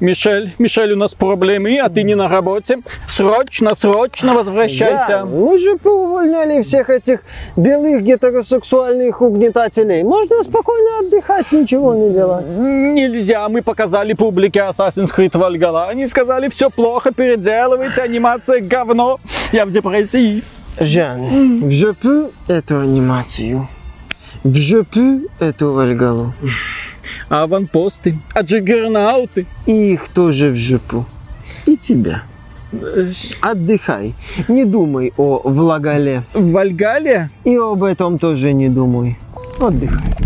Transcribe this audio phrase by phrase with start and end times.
[0.00, 2.78] Мишель, Мишель, у нас проблемы, а ты не на работе.
[3.06, 5.06] Срочно, срочно возвращайся.
[5.08, 7.20] Да, мы же поувольняли всех этих
[7.56, 10.02] белых гетеросексуальных угнетателей.
[10.02, 12.48] Можно спокойно отдыхать, ничего не делать.
[12.48, 15.88] Нельзя, мы показали публике Assassin's Creed Valhalla.
[15.88, 19.18] Они сказали, все плохо, переделывайте, анимация говно.
[19.52, 20.42] Я в депрессии.
[20.78, 23.66] Жан, в жопу эту анимацию.
[24.44, 26.34] В жопу эту Вальгалу.
[27.28, 29.46] Аванпосты, а джиггернауты.
[29.66, 31.06] И их тоже в жопу.
[31.66, 32.22] И тебя.
[33.40, 34.14] Отдыхай.
[34.48, 36.22] Не думай о Влагале.
[36.34, 37.30] В Вальгале?
[37.44, 39.18] И об этом тоже не думай.
[39.58, 40.25] Отдыхай.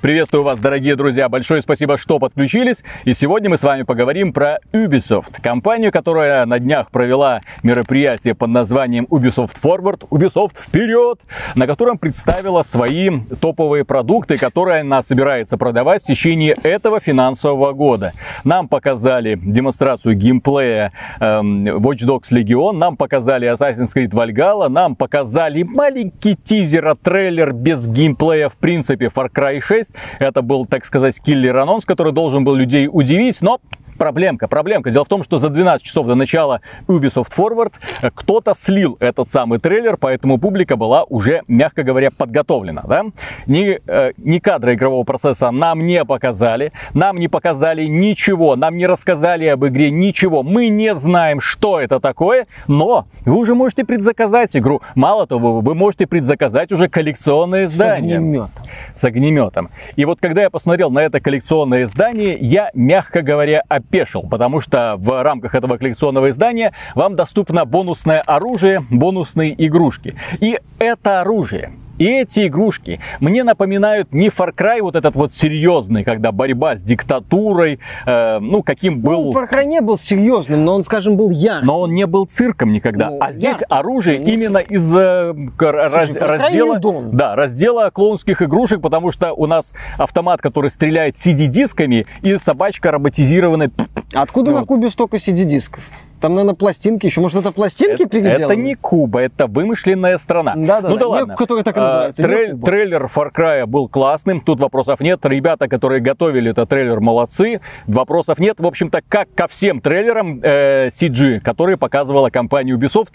[0.00, 1.28] Приветствую вас, дорогие друзья.
[1.28, 2.78] Большое спасибо, что подключились.
[3.04, 5.42] И сегодня мы с вами поговорим про Ubisoft.
[5.42, 11.18] Компанию, которая на днях провела мероприятие под названием Ubisoft Forward, Ubisoft вперед,
[11.54, 13.10] на котором представила свои
[13.42, 18.14] топовые продукты, которые она собирается продавать в течение этого финансового года.
[18.42, 25.62] Нам показали демонстрацию геймплея эм, Watch Dogs Legion, нам показали Assassin's Creed Valhalla, нам показали
[25.62, 31.20] маленький тизер, а трейлер без геймплея в принципе Far Cry 6, это был, так сказать,
[31.24, 33.60] киллер-анонс, который должен был людей удивить, но
[34.00, 34.90] проблемка, проблемка.
[34.90, 37.74] Дело в том, что за 12 часов до начала Ubisoft Forward
[38.14, 42.82] кто-то слил этот самый трейлер, поэтому публика была уже, мягко говоря, подготовлена.
[42.88, 43.04] Да?
[43.46, 48.86] Ни, э, ни кадры игрового процесса нам не показали, нам не показали ничего, нам не
[48.86, 50.42] рассказали об игре ничего.
[50.42, 54.80] Мы не знаем, что это такое, но вы уже можете предзаказать игру.
[54.94, 58.16] Мало того, вы можете предзаказать уже коллекционное издание.
[58.16, 58.64] С огнеметом.
[58.94, 59.70] С огнеметом.
[59.96, 64.96] И вот когда я посмотрел на это коллекционное издание, я, мягко говоря, опешил, потому что
[64.98, 70.16] в рамках этого коллекционного издания вам доступно бонусное оружие, бонусные игрушки.
[70.40, 76.02] И это оружие и эти игрушки мне напоминают не Far Cry вот этот вот серьезный,
[76.02, 79.24] когда борьба с диктатурой, э, ну, каким был...
[79.24, 81.66] Ну, Far Cry не был серьезным, но он, скажем, был ярким.
[81.66, 83.10] Но он не был цирком никогда.
[83.10, 84.34] Ну, а здесь ярким, оружие конечно.
[84.34, 86.80] именно из э, раз- раздела...
[87.12, 93.70] Да, раздела клоунских игрушек, потому что у нас автомат, который стреляет CD-дисками, и собачка роботизированная.
[94.14, 94.60] Откуда Ну.
[94.60, 95.84] на Кубе столько CD-дисков?
[96.20, 97.20] Там, наверное, пластинки еще.
[97.20, 100.54] Может, это пластинки Это, это не Куба, это вымышленная страна.
[100.56, 101.36] Да-да-да, ну да не, ладно.
[101.36, 105.20] которая так и А, называется, трей- трейлер Far Cry был классным, тут вопросов нет.
[105.24, 107.60] Ребята, которые готовили этот трейлер, молодцы.
[107.86, 108.60] Вопросов нет.
[108.60, 113.08] В общем-то, как ко всем трейлерам э, CG, которые показывала компания Ubisoft,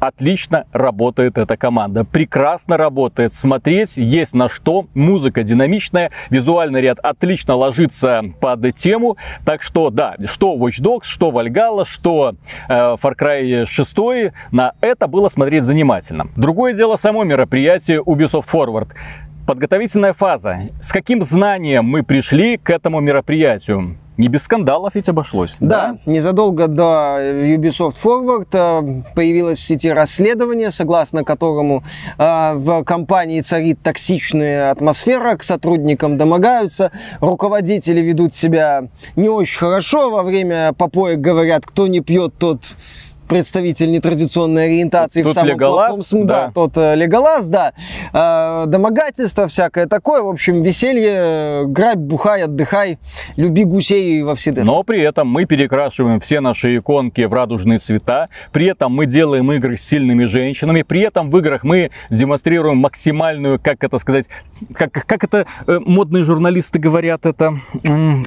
[0.00, 7.54] Отлично работает эта команда, прекрасно работает, смотреть есть на что, музыка динамичная, визуальный ряд отлично
[7.54, 12.34] ложится под тему, так что да, что Watch Dogs, что Valhalla, что
[12.70, 16.28] э, Far Cry 6, на это было смотреть занимательно.
[16.34, 18.88] Другое дело само мероприятие Ubisoft Forward.
[19.46, 20.70] Подготовительная фаза.
[20.80, 23.98] С каким знанием мы пришли к этому мероприятию?
[24.20, 25.56] Не без скандалов ведь обошлось.
[25.60, 31.84] Да, незадолго до Ubisoft Forward э, появилось в сети расследование, согласно которому
[32.18, 40.10] э, в компании царит токсичная атмосфера, к сотрудникам домогаются, руководители ведут себя не очень хорошо,
[40.10, 42.60] во время попоек говорят, кто не пьет, тот
[43.30, 46.46] представитель нетрадиционной ориентации Тут в самом Леголас, плохом да.
[46.46, 47.72] Да, тот э, Леголас, да.
[48.12, 50.20] Э, домогательство всякое такое.
[50.22, 52.98] В общем, веселье, грабь, бухай, отдыхай,
[53.36, 58.30] люби гусей во все Но при этом мы перекрашиваем все наши иконки в радужные цвета,
[58.50, 63.60] при этом мы делаем игры с сильными женщинами, при этом в играх мы демонстрируем максимальную,
[63.62, 64.26] как это сказать,
[64.74, 67.60] как, как это э, модные журналисты говорят, это,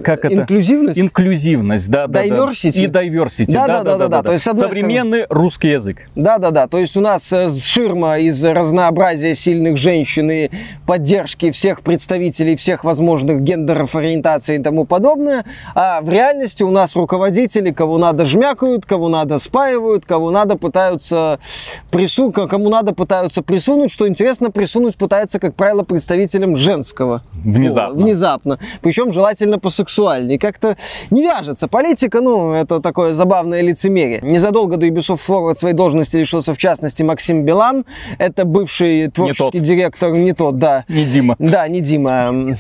[0.02, 0.34] как это?
[0.34, 0.98] Инклюзивность?
[0.98, 2.28] Инклюзивность, да, да, да.
[2.28, 2.86] Diversity?
[2.86, 4.24] И diversity, Да, да, да, да, да.
[4.24, 5.98] То есть, с одной Современный русский язык.
[6.16, 6.68] Да, да, да.
[6.68, 10.50] То есть у нас э, ширма из разнообразия сильных женщин и
[10.86, 15.46] поддержки всех представителей всех возможных гендеров, ориентаций и тому подобное.
[15.74, 21.40] А в реальности у нас руководители, кого надо жмякают, кого надо спаивают, кого надо пытаются
[21.92, 22.32] прису...
[22.32, 23.92] кому надо пытаются присунуть.
[23.92, 27.24] Что интересно, присунуть пытаются, как правило, представителям женского.
[27.34, 27.94] Внезапно.
[27.94, 28.04] пола.
[28.04, 28.60] Внезапно.
[28.82, 30.38] Причем желательно посексуальнее.
[30.38, 30.78] Как-то
[31.10, 31.68] не вяжется.
[31.68, 34.22] Политика, ну, это такое забавное лицемерие.
[34.22, 37.86] Незадолго до Ubisoft Forward своей должности лишился, в частности, Максим Билан.
[38.18, 39.62] Это бывший творческий тот.
[39.62, 40.86] директор, не тот, да.
[40.90, 41.36] Не Дима.
[41.40, 42.58] Да, не Дима.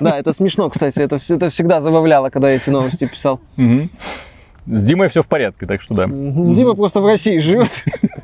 [0.00, 1.00] Да, это смешно, кстати.
[1.00, 3.40] Это, это всегда забавляло, когда я эти новости писал.
[3.56, 6.06] С Димой все в порядке, так что да.
[6.06, 7.70] Дима просто в России живет.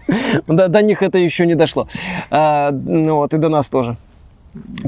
[0.46, 1.86] До, до них это еще не дошло.
[2.30, 3.96] А, ну вот, и до нас тоже.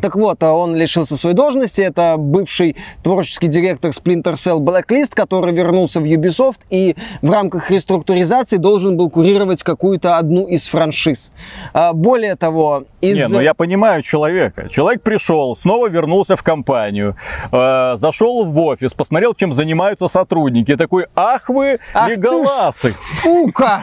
[0.00, 1.81] Так вот, а он лишился своей должности.
[1.81, 8.56] Это бывший творческий директор Splinter Cell Blacklist, который вернулся в Ubisoft и в рамках реструктуризации
[8.56, 11.31] должен был курировать какую-то одну из франшиз.
[11.73, 13.17] А, более того, из...
[13.17, 14.69] Не, ну я понимаю человека.
[14.69, 17.17] Человек пришел, снова вернулся в компанию,
[17.53, 20.76] э, зашел в офис, посмотрел, чем занимаются сотрудники.
[20.76, 22.94] Такой, ах вы, Ах леголасы.
[23.25, 23.82] Ука!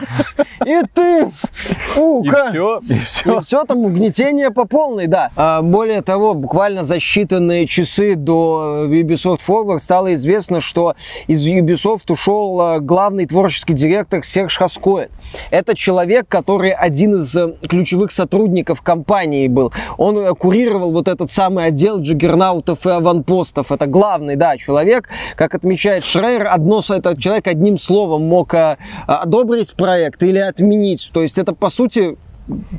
[0.66, 1.30] И ты!
[1.96, 2.50] И Ука!
[2.50, 3.38] все, и все.
[3.38, 5.30] И все там угнетение по полной, да.
[5.70, 10.96] Более того, буквально за считанные часы до Ubisoft Forward стало известно, что
[11.28, 15.10] из Ubisoft ушел а, главный творческий директор Серж Хаскоэль.
[15.52, 19.72] Это человек, который один из э, ключевых сотрудников компании был.
[19.96, 23.70] Он э, курировал вот этот самый отдел джиггернаутов и аванпостов.
[23.70, 25.08] Это главный, да, человек.
[25.36, 28.76] Как отмечает Шрейер, одно, этот человек одним словом мог э,
[29.06, 31.10] одобрить проект или отменить.
[31.12, 32.16] То есть это, по сути,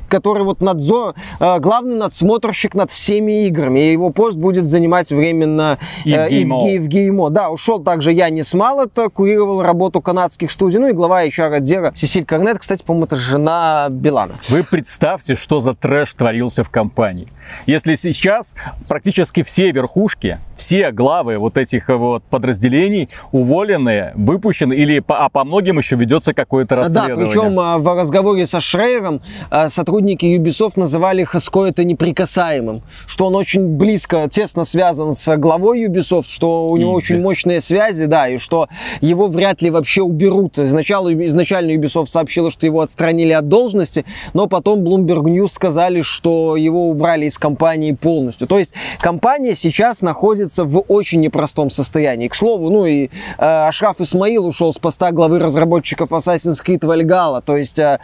[0.09, 3.79] который вот надзор, э, главный надсмотрщик над всеми играми.
[3.79, 6.59] И его пост будет занимать временно э, Ив Геймо.
[6.61, 7.29] Ге- Ив Геймо.
[7.29, 11.91] Да, ушел также Янис Малот, э, курировал работу канадских студий, ну и глава HR отдела
[11.95, 14.33] Сесиль Корнет, кстати, по-моему, это жена Билана.
[14.49, 17.27] Вы представьте, что за трэш творился в компании.
[17.65, 18.53] Если сейчас
[18.87, 25.43] практически все верхушки, все главы вот этих вот подразделений уволены, выпущены, или по, а по
[25.43, 27.25] многим еще ведется какое-то Да, расследование.
[27.27, 29.21] причем а, в разговоре со Шрейером
[29.69, 36.27] сотрудники Ubisoft называли Хаско это неприкасаемым, что он очень близко, тесно связан с главой Ubisoft,
[36.27, 38.67] что у него И- очень мощные связи, да, и что
[39.01, 40.59] его вряд ли вообще уберут.
[40.59, 46.55] Изначально, изначально Ubisoft сообщила, что его отстранили от должности, но потом Bloomberg News сказали, что
[46.55, 48.47] его убрали из компании полностью.
[48.47, 52.27] То есть компания сейчас находится в очень непростом состоянии.
[52.27, 57.41] К слову, ну и э, Ашраф Исмаил ушел с поста главы разработчиков Assassin's Creed Valhalla.
[57.45, 57.99] То есть э,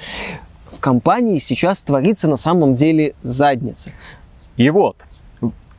[0.77, 3.89] в компании сейчас творится на самом деле задница.
[4.57, 4.95] И вот,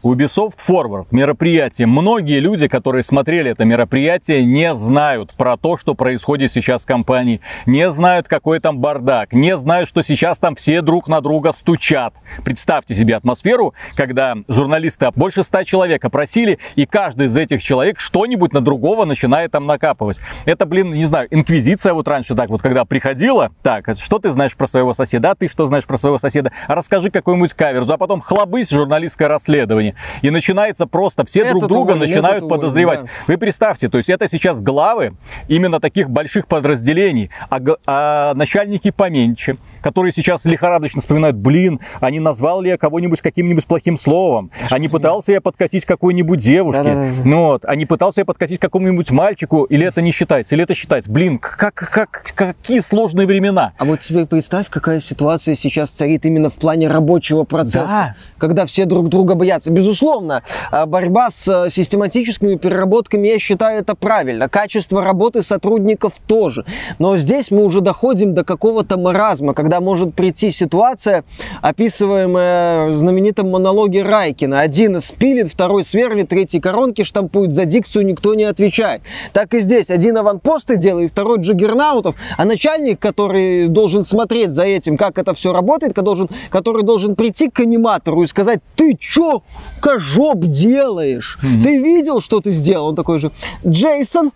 [0.02, 1.86] Ubisoft Forward мероприятие.
[1.86, 7.40] Многие люди, которые смотрели это мероприятие, не знают про то, что происходит сейчас в компании.
[7.66, 9.32] Не знают, какой там бардак.
[9.32, 12.14] Не знают, что сейчас там все друг на друга стучат.
[12.44, 18.52] Представьте себе атмосферу, когда журналисты больше ста человек опросили, и каждый из этих человек что-нибудь
[18.52, 20.18] на другого начинает там накапывать.
[20.44, 24.56] Это, блин, не знаю, инквизиция вот раньше так вот, когда приходила, так, что ты знаешь
[24.56, 28.20] про своего соседа, а ты что знаешь про своего соседа, расскажи какую-нибудь каверзу, а потом
[28.20, 29.87] хлобысь журналистское расследование.
[30.22, 33.02] И начинается просто, все друг Этот друга уволен, начинают уволен, подозревать.
[33.02, 33.08] да.
[33.26, 35.14] Вы представьте, то есть это сейчас главы
[35.48, 42.20] именно таких больших подразделений, а, а начальники поменьше, которые сейчас лихорадочно вспоминают, блин, а не
[42.20, 47.46] назвал ли я кого-нибудь каким-нибудь плохим словом, а не пытался я подкатить какой-нибудь девушке, ну
[47.46, 51.10] вот, а не пытался я подкатить какому-нибудь мальчику, или это не считается, или это считается.
[51.10, 53.72] Блин, как, как, какие сложные времена.
[53.78, 58.14] А вот теперь представь, какая ситуация сейчас царит именно в плане рабочего процесса, Да.
[58.38, 59.70] когда все друг друга боятся.
[59.70, 64.48] Безусловно, а, борьба с а, систематическими переработками, я считаю, это правильно.
[64.48, 66.64] Качество работы сотрудников тоже.
[66.98, 71.24] Но здесь мы уже доходим до какого-то маразма, когда может прийти ситуация,
[71.62, 74.60] описываемая в знаменитом монологе Райкина.
[74.60, 79.02] Один спилит, второй сверлит, третий коронки штампует, за дикцию никто не отвечает.
[79.32, 79.90] Так и здесь.
[79.90, 85.52] Один аванпосты делает, второй джиггернаутов, а начальник, который должен смотреть за этим, как это все
[85.52, 89.42] работает, который должен, который должен прийти к аниматору и сказать, ты чё,
[89.80, 91.38] кожоп делаешь?
[91.62, 92.88] Ты видел, что ты сделал?
[92.88, 93.30] Он такой же,
[93.66, 94.32] Джейсон.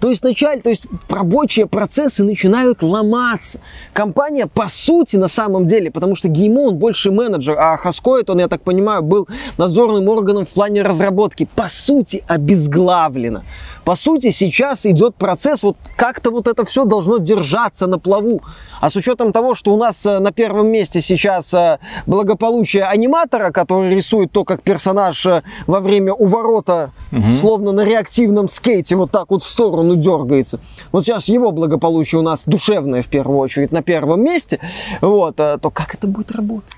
[0.00, 3.60] То, есть началь, то есть рабочие процессы начинают ломаться.
[3.92, 8.40] Компания, по сути, на самом деле, потому что Геймо, он больше менеджер, а Хаскоид, он,
[8.40, 9.28] я так понимаю, был
[9.58, 13.42] надзорным органом в плане разработки, по сути, обезглавлено.
[13.84, 18.42] По сути, сейчас идет процесс, вот как-то вот это все должно держаться на плаву.
[18.80, 23.50] А с учетом того, что у нас э, на первом месте сейчас э, благополучие аниматора,
[23.50, 26.92] который рисует то, как персонаж э, во время уворота,
[27.32, 27.84] словно на
[28.30, 30.60] реактивном скейте, вот так вот в сторону дергается.
[30.92, 34.60] Вот сейчас его благополучие у нас душевное в первую очередь на первом месте.
[35.00, 36.70] Вот, э, то как это будет работать?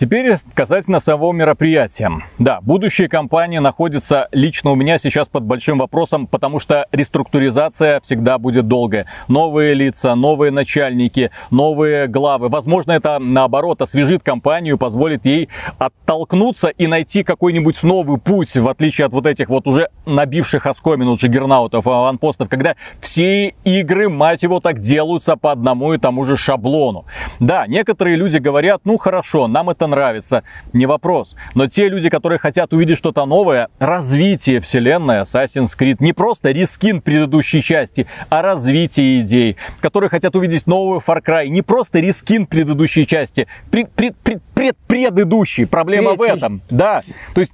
[0.00, 2.10] Теперь касательно самого мероприятия.
[2.38, 8.38] Да, будущее компании находится лично у меня сейчас под большим вопросом, потому что реструктуризация всегда
[8.38, 9.04] будет долгая.
[9.28, 12.48] Новые лица, новые начальники, новые главы.
[12.48, 19.06] Возможно, это наоборот освежит компанию, позволит ей оттолкнуться и найти какой-нибудь новый путь, в отличие
[19.06, 24.78] от вот этих вот уже набивших оскомину джиггернаутов, аванпостов, когда все игры, мать его, так
[24.78, 27.04] делаются по одному и тому же шаблону.
[27.38, 30.42] Да, некоторые люди говорят, ну хорошо, нам это нравится,
[30.72, 31.36] не вопрос.
[31.54, 37.00] Но те люди, которые хотят увидеть что-то новое, развитие вселенной Assassin's Creed, не просто рискин
[37.00, 43.06] предыдущей части, а развитие идей, которые хотят увидеть новый Far Cry, не просто рискин предыдущей
[43.06, 45.66] части, пред, пред, пред, пред, предыдущий.
[45.66, 46.32] Проблема Третий.
[46.32, 46.62] в этом.
[46.70, 47.02] Да.
[47.34, 47.52] То есть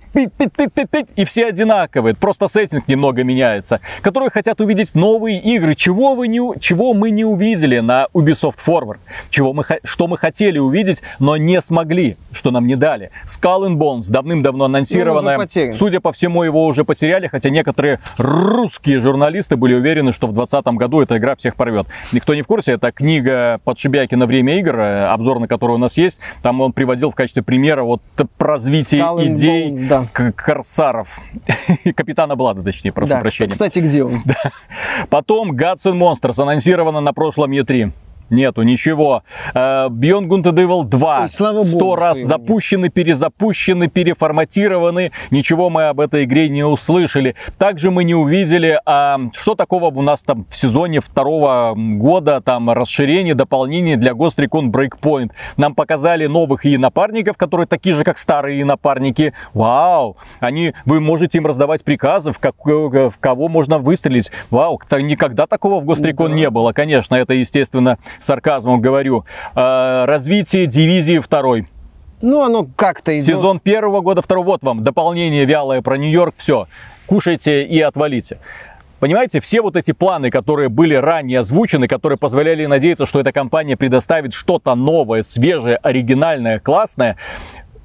[1.17, 2.15] и все одинаковые.
[2.15, 3.81] Просто сеттинг немного меняется.
[4.03, 5.75] Которые хотят увидеть новые игры.
[5.75, 8.99] Чего, вы не, чего мы не увидели на Ubisoft Forward?
[9.31, 13.11] Чего мы, что мы хотели увидеть, но не смогли, что нам не дали.
[13.27, 15.37] Skull and Bones давным-давно анонсированная.
[15.37, 15.73] Ну, потерян.
[15.73, 20.67] Судя по всему, его уже потеряли, хотя некоторые русские журналисты были уверены, что в 2020
[20.79, 21.87] году эта игра всех порвет.
[22.13, 25.97] Никто не в курсе, это книга Подшибякина «Время игр», э, обзор на которую у нас
[25.97, 26.19] есть.
[26.43, 28.03] Там он приводил в качестве примера вот
[28.39, 30.07] развитие Skull идей Bones, да.
[30.13, 31.09] к- корсаров.
[31.97, 33.53] Капитана Блада, точнее, прошу Да, прощения.
[33.53, 34.23] Кстати, где он?
[35.11, 37.93] Потом Gods and Monsters анонсировано на прошлом E3.
[38.31, 39.23] Нету ничего.
[39.55, 45.13] Э, Beyond Good and Evil 2 Ой, слава богу, сто что раз запущены, перезапущены, переформатированы.
[45.31, 47.37] Ничего мы об этой игре не услышали.
[47.59, 52.71] Также мы не увидели, а, что такого у нас там в сезоне второго года, там
[52.71, 55.31] расширение, дополнение для Ghost Recon Breakpoint.
[55.57, 59.35] Нам показали новых и напарников, которые такие же, как старые напарники.
[59.55, 60.17] Вау!
[60.41, 64.31] Они, вы можете им раздавать приказы, в, как- в кого можно выстрелить.
[64.51, 66.35] Вау, никогда такого в Ghost Recon Да.
[66.35, 66.73] не было.
[66.73, 69.25] Конечно, это, естественно, сарказмом говорю.
[69.55, 71.67] А, развитие дивизии второй.
[72.23, 73.27] Ну, оно как-то идет.
[73.27, 74.47] Сезон первого года, второго.
[74.47, 76.35] Вот вам дополнение вялое про Нью-Йорк.
[76.39, 76.67] Все,
[77.07, 78.39] кушайте и отвалите.
[78.99, 83.77] Понимаете, все вот эти планы, которые были ранее озвучены, которые позволяли надеяться, что эта компания
[83.77, 87.19] предоставит что-то новое, свежее, оригинальное, классное,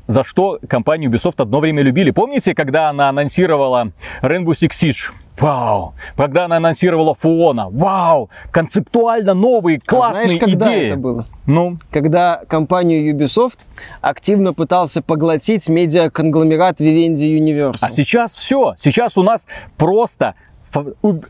[0.08, 2.12] за что компанию Ubisoft одно время любили.
[2.12, 5.12] Помните, когда она анонсировала Rainbow Six Siege?
[5.40, 5.94] Вау!
[6.16, 7.70] Когда она анонсировала Фуона?
[7.70, 8.30] Вау!
[8.52, 10.88] Концептуально новые, классные А знаешь, когда идеи.
[10.88, 11.26] это было?
[11.48, 13.58] Ну, Когда компанию Ubisoft
[14.02, 17.78] активно пытался поглотить медиаконгломерат Vivendi Universal.
[17.82, 18.76] А сейчас все.
[18.78, 19.48] Сейчас у нас
[19.78, 20.36] просто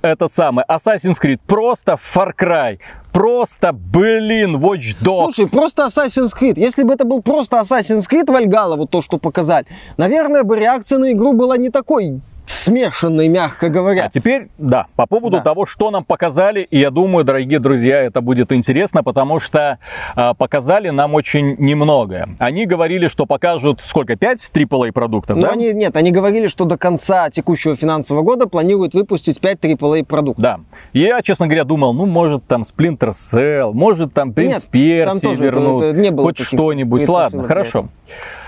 [0.01, 2.79] этот самый Assassin's Creed, просто Far Cry,
[3.12, 5.34] просто, блин, Watch Dogs.
[5.34, 6.60] Слушай, просто Assassin's Creed.
[6.60, 9.65] Если бы это был просто Assassin's Creed Valhalla, вот то, что показали,
[9.98, 12.22] наверное, бы реакция на игру была не такой
[12.62, 14.06] смешанной, мягко говоря.
[14.06, 15.44] А теперь, да, по поводу Да.
[15.44, 19.80] того, что нам показали, и я думаю, дорогие друзья, это будет интересно, потому что
[20.15, 22.30] а, показали нам очень немного.
[22.39, 25.48] Они говорили, что покажут сколько, 5 AAA продуктов, Но да?
[25.50, 30.03] Ну, они, нет, они говорили, что до конца текущего финансового года планируют выпустить 5 AAA
[30.06, 30.41] продуктов.
[30.44, 30.60] Да.
[30.94, 35.56] Я, честно говоря, думал, ну, может, там Splinter Cell, может, там Принц Персии тоже это-
[35.56, 37.08] вернут, это не было хоть что-нибудь.
[37.08, 37.88] Ладно, хорошо.
[38.08, 38.40] А,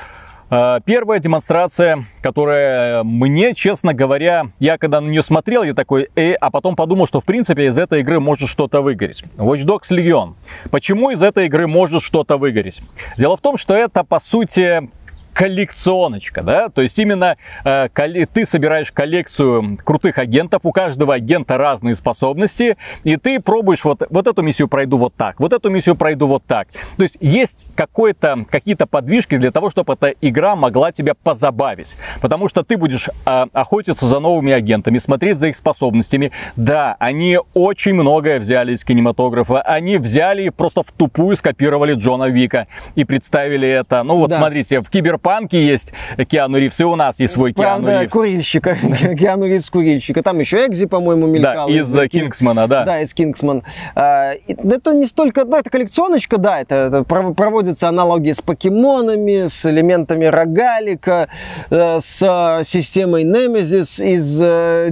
[0.86, 6.51] Первая демонстрация, которая мне, честно говоря, я когда на нее смотрел, я такой, э, а
[6.51, 9.24] потом подумал, что в принципе из этой игры может что-то выгореть.
[9.38, 10.36] Watch Dogs Legion.
[10.69, 12.81] Почему из этой игры может что-то выгореть?
[13.17, 14.89] Дело в том, что это, по сути,
[15.33, 17.89] коллекционочка, да, то есть именно э,
[18.33, 24.27] ты собираешь коллекцию крутых агентов, у каждого агента разные способности, и ты пробуешь вот, вот
[24.27, 26.67] эту миссию пройду вот так, вот эту миссию пройду вот так.
[26.97, 32.47] То есть есть какой-то, какие-то подвижки для того, чтобы эта игра могла тебя позабавить, потому
[32.47, 36.31] что ты будешь э, охотиться за новыми агентами, смотреть за их способностями.
[36.55, 42.29] Да, они очень многое взяли из кинематографа, они взяли и просто в тупую скопировали Джона
[42.29, 44.03] Вика и представили это.
[44.03, 44.37] Ну вот Да.
[44.37, 44.89] смотрите, в
[45.23, 45.93] Киберпанке есть
[46.27, 48.11] Киану Ривз, и у нас есть свой Киану Правда, Ривз.
[48.11, 50.21] курильщика, Киану Ривз курильщика.
[50.23, 51.67] Там еще Экзи, по-моему, мелькал.
[51.67, 52.83] Да, из э, э, Кингсмана, да.
[52.83, 53.63] Да, из Кингсман.
[53.95, 59.47] А, Это не столько, да, это коллекционочка, да, это, это пров- проводятся аналогии с покемонами,
[59.47, 61.29] с элементами рогалика,
[61.69, 64.37] э, с э, системой Nemesis из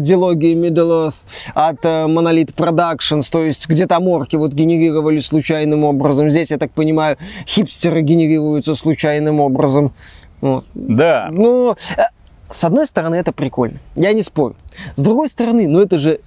[0.01, 1.15] дилогии Middle Earth
[1.53, 6.29] от Monolith Productions, то есть где там орки вот генерировали случайным образом.
[6.29, 9.91] Здесь, я так понимаю, хипстеры генерируются случайным образом.
[10.41, 10.65] Вот.
[10.74, 11.29] Да.
[11.31, 12.01] Ну, э,
[12.50, 13.79] с одной стороны, это прикольно.
[13.95, 14.55] Я не спорю.
[14.95, 16.19] С другой стороны, ну это же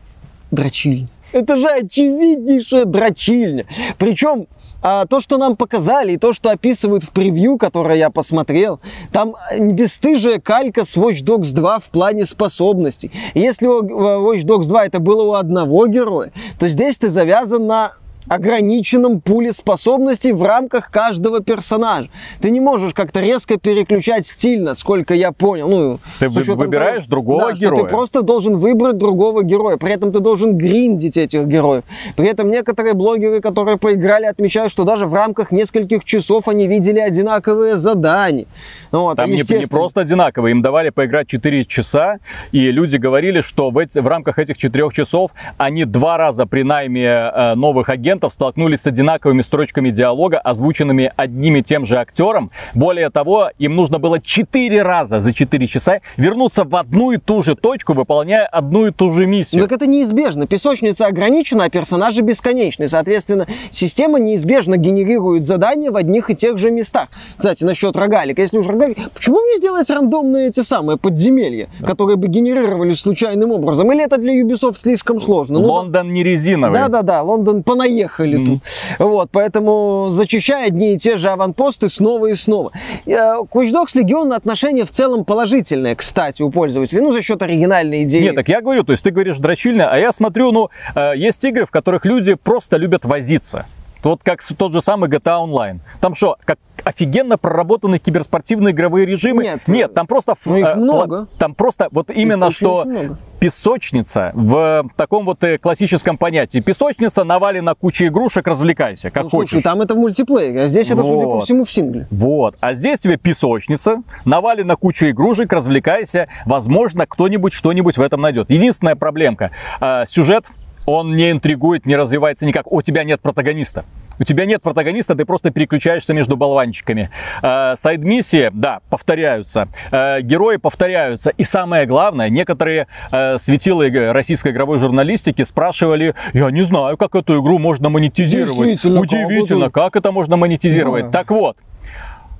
[0.50, 1.08] дрочильня.
[1.32, 3.66] Это же очевиднейшая дрочильня.
[3.98, 4.46] Причем
[4.86, 8.80] а, то, что нам показали, и то, что описывают в превью, которое я посмотрел,
[9.12, 13.10] там бесстыжая калька с Watch Dogs 2 в плане способностей.
[13.32, 17.66] Если у э, Watch Dogs 2 это было у одного героя, то здесь ты завязан
[17.66, 17.94] на
[18.28, 22.08] ограниченном пуле способностей в рамках каждого персонажа.
[22.40, 25.68] Ты не можешь как-то резко переключать стиль, насколько я понял.
[25.68, 27.82] Ну, Ты вы- выбираешь того, другого да, героя.
[27.82, 29.76] ты просто должен выбрать другого героя.
[29.76, 31.84] При этом ты должен гриндить этих героев.
[32.16, 37.00] При этом некоторые блогеры, которые поиграли, отмечают, что даже в рамках нескольких часов они видели
[37.00, 38.46] одинаковые задания.
[38.90, 42.18] Вот, Там не, не просто одинаково, им давали поиграть 4 часа,
[42.52, 46.62] и люди говорили, что в, эти- в рамках этих 4 часов они два раза при
[46.62, 47.04] найме
[47.34, 52.52] э, новых агентов моментов столкнулись с одинаковыми строчками диалога, озвученными одним и тем же актером.
[52.72, 57.42] Более того, им нужно было 4 раза за 4 часа вернуться в одну и ту
[57.42, 59.62] же точку, выполняя одну и ту же миссию.
[59.62, 60.46] Так это неизбежно.
[60.46, 62.86] Песочница ограничена, а персонажи бесконечны.
[62.86, 67.08] Соответственно, система неизбежно генерирует задания в одних и тех же местах.
[67.36, 68.42] Кстати, насчет рогалика.
[68.42, 68.96] Если уж рогалик...
[69.12, 73.90] Почему не сделать рандомные эти самые подземелья, которые бы генерировались случайным образом?
[73.92, 75.58] Или это для Ubisoft слишком сложно?
[75.58, 76.78] Ну, Лондон не резиновый.
[76.78, 77.64] Да-да-да, Лондон
[78.04, 78.46] понаехали Мгм.
[78.60, 78.62] тут.
[78.98, 82.72] Вот, поэтому зачищая одни и те же аванпосты снова и снова.
[83.06, 87.00] Watch Dogs Legion отношение в целом положительное, кстати, у пользователей.
[87.00, 88.22] Ну, за счет оригинальной идеи.
[88.22, 91.42] Нет, так я говорю, то есть ты говоришь дрочильно, а я смотрю, ну, э, есть
[91.44, 93.66] игры, в которых люди просто любят возиться.
[94.02, 95.78] Вот как тот же самый GTA Online.
[96.00, 99.42] Там что, как офигенно проработаны киберспортивные игровые режимы?
[99.44, 99.60] Нет.
[99.66, 100.36] Нет, там просто...
[100.44, 101.26] Ну, их э, много.
[101.38, 103.18] Там просто вот именно очень, что много.
[103.40, 106.60] песочница в таком вот э, классическом понятии.
[106.60, 109.62] Песочница, навалена куча игрушек, развлекайся, как Ну, слушай, хочешь.
[109.64, 111.44] там это в мультиплеере, а здесь это, судя по Вот.
[111.44, 112.06] всему, в сингле.
[112.10, 112.56] Вот.
[112.60, 116.28] А здесь тебе песочница, навалена куча игрушек, развлекайся.
[116.46, 118.50] Возможно, кто-нибудь что-нибудь в этом найдет.
[118.50, 119.50] Единственная проблемка.
[119.80, 120.44] э, сюжет,
[120.86, 122.70] он не интригует, не развивается никак.
[122.70, 123.84] У тебя нет протагониста.
[124.18, 127.10] У тебя нет протагониста, ты просто переключаешься между болванчиками.
[127.42, 129.68] Э, Сайд-миссии, да, повторяются.
[129.90, 131.30] Э, Герои повторяются.
[131.30, 137.40] И самое главное, некоторые э, светилы российской игровой журналистики спрашивали, я не знаю, как эту
[137.40, 138.84] игру можно монетизировать.
[138.84, 141.10] Удивительно, как это можно монетизировать.
[141.10, 141.18] Да.
[141.18, 141.56] Так вот,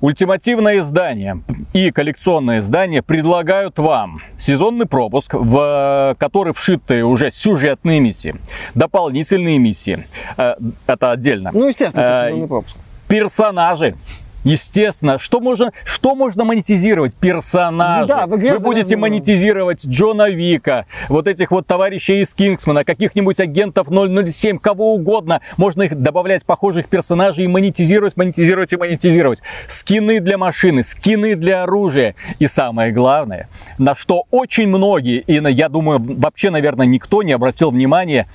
[0.05, 1.41] Ультимативное издание
[1.73, 8.37] и коллекционное издание предлагают вам сезонный пропуск, в который вшиты уже сюжетные миссии,
[8.75, 10.07] дополнительные миссии.
[10.37, 10.57] Э,
[10.87, 11.53] Это отдельно.
[11.55, 12.77] Ну, естественно, это Э, сезонный пропуск.
[13.09, 13.97] Персонажи.
[14.45, 17.15] Естественно, что можно, что можно монетизировать?
[17.17, 18.03] Персонажи.
[18.03, 18.97] Ну да, Вы будете заразно.
[18.99, 25.41] монетизировать Джона Вика, вот этих вот товарищей из Кингсмана, каких-нибудь агентов 007, кого угодно.
[25.57, 29.41] Можно их добавлять похожих персонажей и монетизировать, монетизировать и монетизировать.
[29.67, 32.15] Скины для машины, скины для оружия.
[32.39, 33.49] И самое главное,
[33.79, 38.29] на что очень многие, и я думаю, вообще, наверное, никто не обратил внимания,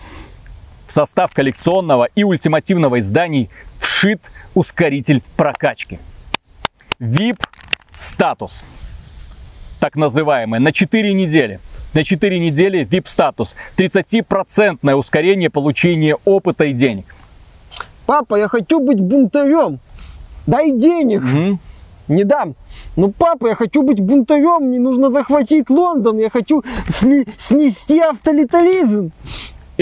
[0.88, 3.52] в состав коллекционного и ультимативного изданий
[3.90, 4.22] вшит
[4.54, 6.00] ускоритель прокачки.
[7.00, 7.40] VIP
[7.94, 8.64] статус.
[9.80, 10.60] Так называемый.
[10.60, 11.60] На 4 недели.
[11.94, 13.56] На 4 недели VIP статус.
[13.78, 17.06] 30% ускорение получения опыта и денег.
[18.06, 19.80] Папа, я хочу быть бунтарем.
[20.46, 21.22] Дай денег.
[21.22, 21.60] Мгм.
[22.08, 22.56] Не дам.
[22.96, 29.12] Ну, папа, я хочу быть бунтарем, мне нужно захватить Лондон, я хочу сли- снести авторитаризм.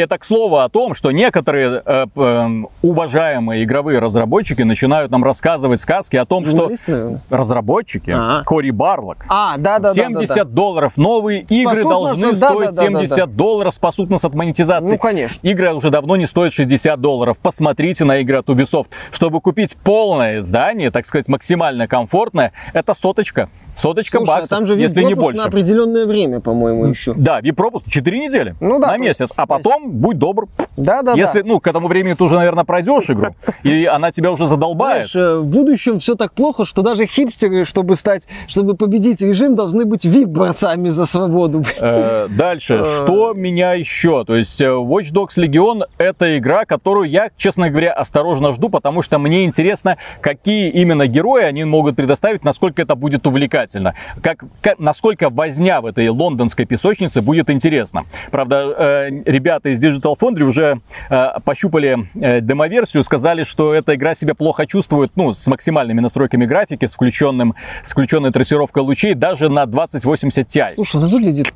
[0.01, 5.81] Это к слову о том, что некоторые э, эм, уважаемые игровые разработчики начинают нам рассказывать
[5.81, 7.21] сказки о том, что наверное.
[7.31, 8.43] разработчики, А.
[8.43, 10.03] Кори Барлок, А, да, да, да.
[10.03, 10.97] 70 долларов.
[10.97, 13.25] Новые игры Спасут должны нас да, стоить да, да, да, 70 да.
[13.25, 14.91] долларов, спасут нас от монетизации.
[14.91, 15.39] Ну, конечно.
[15.41, 17.39] Игры уже давно не стоят 60 долларов.
[17.39, 18.89] Посмотрите на игры от Ubisoft.
[19.11, 23.49] Чтобы купить полное издание, так сказать, максимально комфортное, это соточка.
[23.77, 25.37] Соточка Слушай, а баксов, там же если не больше.
[25.37, 27.13] на определенное время, по-моему, еще.
[27.13, 29.29] Да, VIP-пропуск 4 недели Ну да, на месяц.
[29.35, 31.47] А потом, будь добр, Да, да, если, да.
[31.47, 33.27] ну, к этому времени ты уже, наверное, пройдешь игру,
[33.63, 35.09] и она тебя уже задолбает.
[35.09, 39.55] Знаешь, э, в будущем все так плохо, что даже хипстеры, чтобы стать, чтобы победить режим,
[39.55, 41.63] должны быть вип-борцами за свободу.
[41.79, 44.23] Э, Дальше, что меня еще?
[44.25, 49.01] То есть э, Watch Dogs Legion это игра, которую я, честно говоря, осторожно жду, потому
[49.03, 53.25] что мне интересно, какие именно герои они могут предоставить, насколько это будет
[53.67, 58.05] увлекательно, как, как- насколько возня в этой лондонской песочнице будет интересна.
[58.31, 64.15] Правда, э, ребята из Digital Foundry уже э, пощупали э, демоверсию, сказали, что эта игра
[64.15, 69.49] себя плохо чувствует, ну, с максимальными настройками графики, с включенным, с включенной трассировкой лучей, даже
[69.49, 70.71] на 2080 Ti.
[70.75, 71.53] Слушай, она выглядит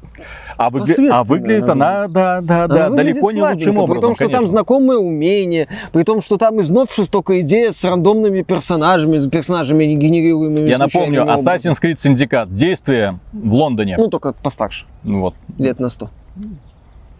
[0.58, 4.15] А, выгля- а выглядит она да, да, да, Она далеко не лучшим образом, При том,
[4.15, 4.47] что там конечно.
[4.50, 9.86] знакомые умения, при том, что там из новшеств только идея с рандомными персонажами, с персонажами
[9.86, 11.47] генерируемыми Я напомню, образом.
[11.47, 13.98] Assassin's Creed Syndicate, действие в Лондоне.
[13.98, 15.36] Ну, только постарше, Вот.
[15.58, 16.10] лет на сто.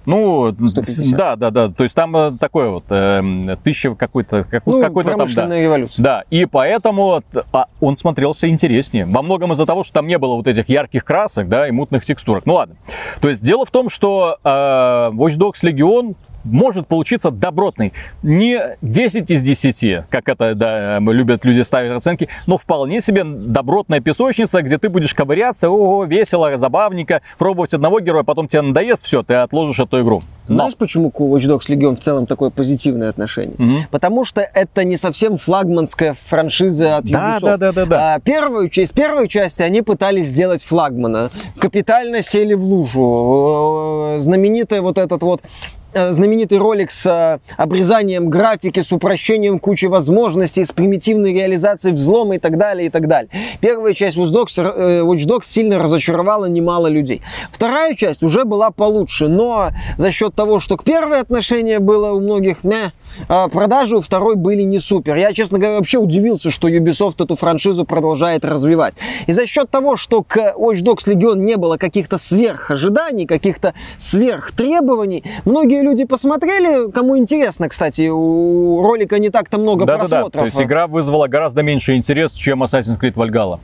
[0.06, 1.16] Ну, 150.
[1.16, 1.70] да, да, да.
[1.70, 5.60] То есть там э, такое вот, э, тысяча какой-то, как- Ну, какой-то там, да.
[5.60, 6.02] революция.
[6.02, 7.22] Да, и поэтому
[7.54, 9.06] а, он смотрелся интереснее.
[9.06, 12.04] Во многом из-за того, что там не было вот этих ярких красок, да, и мутных
[12.04, 12.48] текстурок.
[12.48, 12.76] Ну ладно.
[13.20, 17.94] То есть дело в том, что э, Watch Dogs Legion может получиться добротный.
[18.24, 24.00] Не 10 из 10, как это да, любят люди ставить оценки, но вполне себе добротная
[24.00, 29.24] песочница, где ты будешь ковыряться, о, весело, забавненько, пробовать одного героя, потом тебе надоест, все,
[29.24, 30.22] ты отложишь эту игру.
[30.48, 33.56] Но Знаешь, почему к Watch Dogs Legion в целом такое позитивное отношение?
[33.58, 33.88] Мгм.
[33.92, 37.42] Потому что это не совсем флагманская франшиза от Да, Ubisoft.
[37.42, 38.14] да, да, да, да.
[38.16, 41.30] А первую часть, первой части они пытались сделать флагмана.
[41.60, 44.16] Капитально сели в лужу.
[44.18, 45.42] Э, Знаменитый вот этот вот
[45.94, 52.36] э, знаменитый ролик с э, обрезанием графики, с упрощением кучи возможностей, с примитивной реализацией взлома
[52.36, 53.30] и так далее, и так далее.
[53.60, 57.22] Первая часть Watch Dogs, Watch Dogs сильно разочаровала немало людей.
[57.52, 62.20] Вторая часть уже была получше, но за счет того, что к первой отношение было у
[62.20, 62.94] многих мя,
[63.28, 65.16] а продажи у второй были не супер.
[65.16, 68.96] Я, честно говоря, вообще удивился, что Ubisoft эту франшизу продолжает развивать.
[69.28, 75.24] И за счет того, что к Watch Dogs Legion не было каких-то сверхожиданий, каких-то сверхтребований,
[75.46, 80.42] многие люди посмотрели, кому интересно, кстати, у ролика не так-то много Да-да-да, просмотров.
[80.42, 83.60] то есть игра вызвала гораздо меньше интерес, чем Assassin's Creed Valhalla.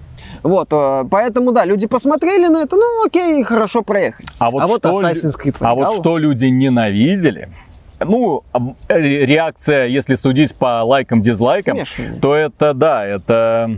[0.47, 4.27] Вот, э, поэтому, да, люди посмотрели на это, ну, окей, хорошо проехали.
[4.39, 7.49] А вот, что, лю- Assassin's Creed а вот что люди ненавидели,
[7.99, 8.43] ну,
[8.87, 11.77] ре- реакция, если судить по лайкам, дизлайкам,
[12.21, 13.71] то это, да, это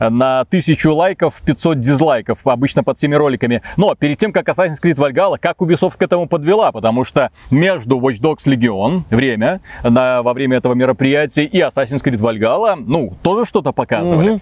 [0.00, 3.62] на тысячу лайков 500 дизлайков, обычно под всеми роликами.
[3.78, 7.98] Но перед тем, как Assassin's Creed Valhalla, как Ubisoft к этому подвела, потому что между
[7.98, 13.46] Watch Dogs Legion время, на, во время этого мероприятия, и Assassin's Creed Valhalla, ну, тоже
[13.46, 14.30] что-то показывали.
[14.32, 14.40] Мгм.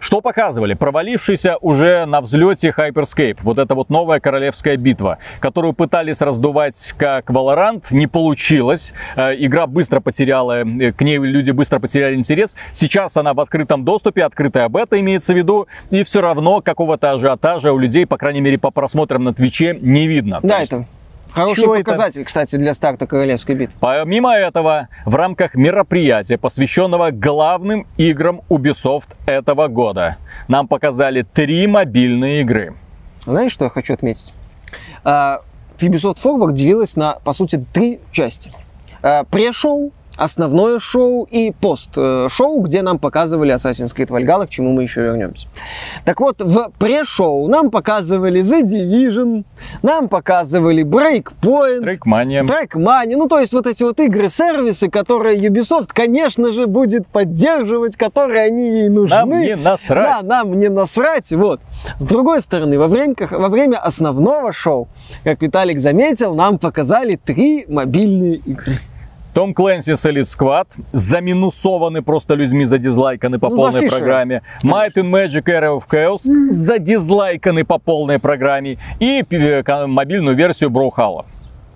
[0.00, 0.74] Что показывали?
[0.74, 3.38] Провалившийся уже на взлете Hyperscape.
[3.42, 8.92] Вот эта вот новая королевская битва, которую пытались раздувать как Valorant, не получилось.
[9.16, 12.54] Э, Игра быстро потеряла, э, к ней люди быстро потеряли интерес.
[12.72, 17.72] Сейчас она в открытом доступе, открытая бета имеется в виду, и все равно какого-то ажиотажа
[17.72, 20.40] у людей, по крайней мере, по просмотрам на Твиче, не видно.
[20.42, 20.86] Да, это
[21.34, 21.84] хороший это?
[21.84, 23.76] показатель, кстати, для старта Королевской битвы.
[23.80, 30.16] Помимо этого, в рамках мероприятия, посвященного главным играм Ubisoft этого года,
[30.48, 32.74] нам показали три мобильные игры.
[33.20, 34.32] Знаешь, что я хочу отметить?
[35.02, 35.40] А,
[35.78, 38.52] Ubisoft Forward делилась на, по сути, три части.
[39.02, 44.82] А, Пре-шоу, основное шоу и пост-шоу, где нам показывали Assassin's Creed Valhalla, к чему мы
[44.82, 45.46] еще вернемся.
[46.04, 49.44] Так вот, в пре-шоу нам показывали The Division,
[49.82, 52.44] нам показывали Breakpoint, Трекмания.
[52.44, 58.42] Trackmania, ну то есть вот эти вот игры-сервисы, которые Ubisoft, конечно же, будет поддерживать, которые
[58.42, 59.16] они ей нужны.
[59.16, 60.22] Нам не насрать.
[60.22, 61.60] Да, нам не насрать, вот.
[61.98, 64.88] С другой стороны, во время, во время основного шоу,
[65.24, 68.74] как Виталик заметил, нам показали три мобильные игры.
[69.34, 73.98] Том Клэнсис Elite Squad заминусованы просто людьми, задизлайканы по Ну, за полной Фишера.
[73.98, 74.42] программе.
[74.62, 78.78] Might and Magic Era of Chaos задизлайканы по полной программе.
[79.00, 81.26] И э, мобильную версию Броухала.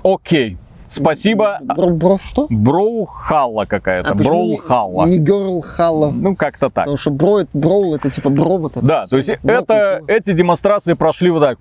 [0.05, 0.57] Окей.
[0.91, 1.59] Спасибо.
[1.61, 2.47] Бро, бро что?
[2.49, 4.11] Броухалла какая-то.
[4.11, 5.05] А не- Броухалла.
[5.07, 6.11] Не Halla.
[6.13, 6.85] Ну, как-то так.
[6.85, 8.87] Потому что бро, это, броул, это типа бро вот это.
[8.87, 10.17] Да, то есть Бро это, культура.
[10.19, 11.59] эти демонстрации прошли вот так.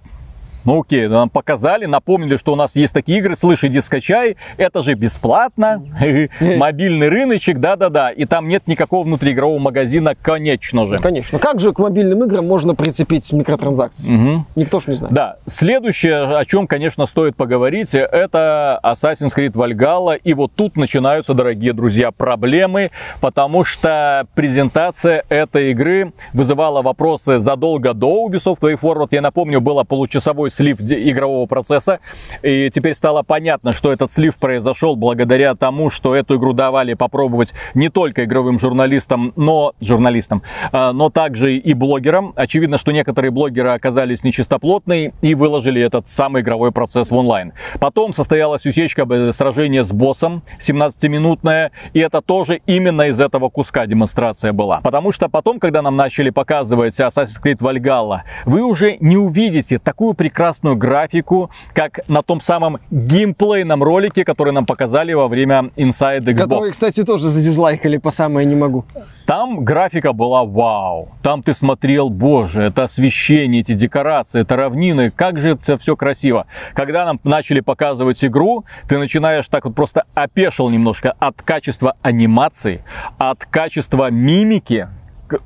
[0.68, 4.84] Ну окей, нам показали, напомнили, что у нас есть такие игры, слышь, иди скачай, это
[4.84, 5.82] же бесплатно,
[6.42, 10.98] мобильный рыночек, да-да-да, и там нет никакого внутриигрового магазина, конечно же.
[10.98, 11.40] Конечно.
[11.40, 14.44] Как же к мобильным играм можно прицепить микротранзакции?
[14.58, 15.14] Никто ж не знает.
[15.14, 20.18] Да, следующее, о чем, конечно, стоит поговорить, это Assassin's Creed Valhalla.
[20.22, 27.94] И вот тут начинаются, дорогие друзья, проблемы, потому что презентация этой игры вызывала вопросы задолго
[27.94, 29.08] до Ubisoft Way Forward.
[29.12, 32.00] Я напомню, было получасовой слив игрового процесса,
[32.42, 37.54] и теперь стало понятно, что этот слив произошел благодаря тому, что эту игру давали попробовать
[37.76, 40.42] не только игровым журналистам, но журналистам,
[40.72, 42.34] а, но также и блогерам.
[42.36, 47.54] Очевидно, что некоторые блогеры оказались нечистоплотные и выложили этот самый игровой процесс в онлайн.
[47.80, 53.86] Потом состоялась усечка э, сражения с боссом, 17-минутная, и это тоже именно из этого куска
[53.86, 54.82] демонстрация была.
[54.82, 60.16] Потому что потом, когда нам начали показывать Assassin's Creed Valhalla, вы уже не увидите такую
[60.16, 60.37] прекрасную
[60.76, 66.38] графику, как на том самом геймплейном ролике, который нам показали во время Inside Xbox.
[66.38, 68.86] Которые, кстати, тоже задизлайкали по самое не могу.
[69.26, 71.10] Там графика была вау.
[71.22, 76.46] Там ты смотрел, боже, это освещение, эти декорации, это равнины, как же это все красиво.
[76.74, 82.84] Когда нам начали показывать игру, ты начинаешь так вот просто опешил немножко от качества анимации,
[83.18, 84.88] от качества мимики,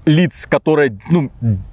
[0.06, 1.30] лиц, которые, ну,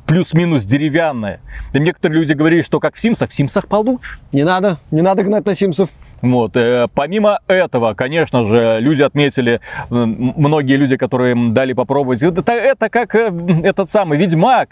[0.07, 1.40] плюс-минус деревянные.
[1.73, 4.18] Да некоторые люди говорили, что как в Симсах, в Симсах получше.
[4.33, 5.90] Не надо, не надо гнать на Симсов.
[6.21, 6.57] Вот.
[6.57, 12.88] э, Помимо этого, конечно же, люди отметили, многие люди, которые им дали попробовать, это, это
[12.88, 14.71] как э, этот самый Ведьмак.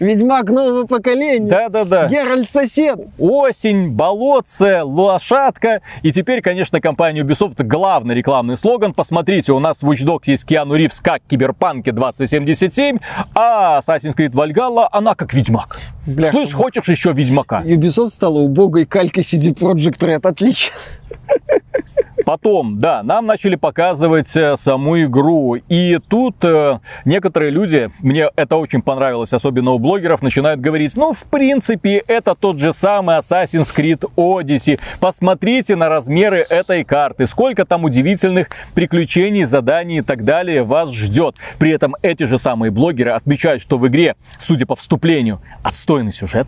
[0.00, 1.48] Ведьмак нового поколения.
[1.48, 2.08] Да-да-да.
[2.08, 2.98] Геральт сосед.
[3.18, 5.82] Осень, болотце, лошадка.
[6.02, 8.92] И теперь, конечно, компания Ubisoft главный рекламный слоган.
[8.92, 12.98] Посмотрите, у нас в Watch Dogs есть Киану Ривз как Киберпанке 2077,
[13.34, 15.78] а Assassin's Creed Valhalla, она как Ведьмак.
[16.06, 16.32] Бляха.
[16.32, 17.62] Слышь, хочешь еще Ведьмака?
[17.62, 20.26] Ubisoft стала убогой калькой CD Projekt Red.
[20.26, 20.74] Отлично.
[22.28, 25.54] Потом, да, нам начали показывать э, саму игру.
[25.54, 31.14] И тут э, некоторые люди, мне это очень понравилось, особенно у блогеров, начинают говорить, ну,
[31.14, 34.78] в принципе, это тот же самый Assassin's Creed Odyssey.
[35.00, 41.34] Посмотрите на размеры этой карты, сколько там удивительных приключений, заданий и так далее вас ждет.
[41.58, 46.46] При этом эти же самые блогеры отмечают, что в игре, судя по вступлению, отстойный сюжет,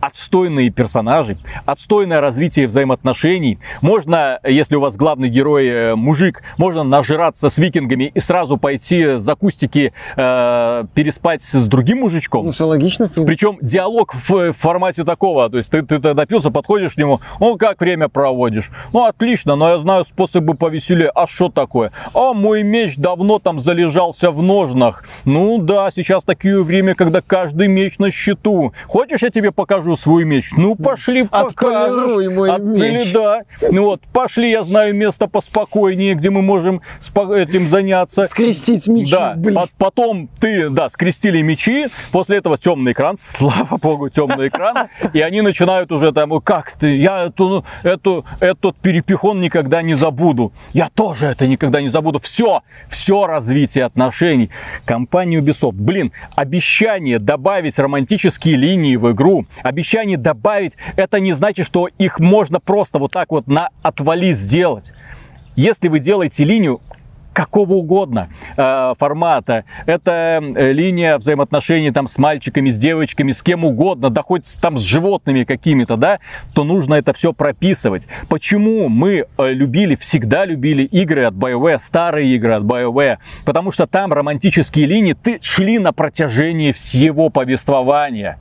[0.00, 3.58] отстойные персонажи, отстойное развитие взаимоотношений.
[3.80, 9.18] Можно, если у вас главный герой э, мужик, можно нажираться с викингами и сразу пойти
[9.18, 12.46] за кустики э, переспать с другим мужичком.
[12.46, 13.10] Ну, все логично.
[13.14, 17.20] Причем диалог в, в формате такого, то есть ты, ты, ты напился, подходишь к нему,
[17.40, 18.70] ну как время проводишь?
[18.92, 21.10] Ну отлично, но я знаю способы повеселее.
[21.14, 21.92] А что такое?
[22.14, 25.04] А мой меч давно там залежался в ножнах.
[25.24, 28.72] Ну да, сейчас такое время, когда каждый меч на счету.
[28.86, 29.65] Хочешь, я тебе покажу
[29.96, 30.50] свой меч?
[30.56, 32.30] Ну пошли, покажешь.
[32.30, 33.12] мой меч.
[33.12, 33.42] да.
[33.70, 38.24] Ну вот, пошли, я знаю место поспокойнее, где мы можем этим заняться.
[38.24, 39.10] Скрестить мечи.
[39.10, 44.88] Да, по- потом ты, да, скрестили мечи, после этого темный экран, слава богу, темный экран,
[45.12, 49.94] и они начинают уже там, «Ой, как ты, я эту, эту, этот перепихон никогда не
[49.94, 54.50] забуду, я тоже это никогда не забуду, все, все развитие отношений.
[54.84, 61.88] Компания Ubisoft, блин, обещание добавить романтические линии в игру, обещание добавить, это не значит, что
[61.98, 64.92] их можно просто вот так вот на отвали сделать.
[65.56, 66.80] Если вы делаете линию
[67.36, 73.66] какого угодно э, формата, это э, линия взаимоотношений там с мальчиками, с девочками, с кем
[73.66, 76.18] угодно, да хоть там с животными какими-то, да,
[76.54, 78.08] то нужно это все прописывать.
[78.30, 83.18] Почему мы э, любили, всегда любили игры от BioWare, старые игры от BioWare?
[83.44, 88.38] Потому что там романтические линии ты шли на протяжении всего повествования.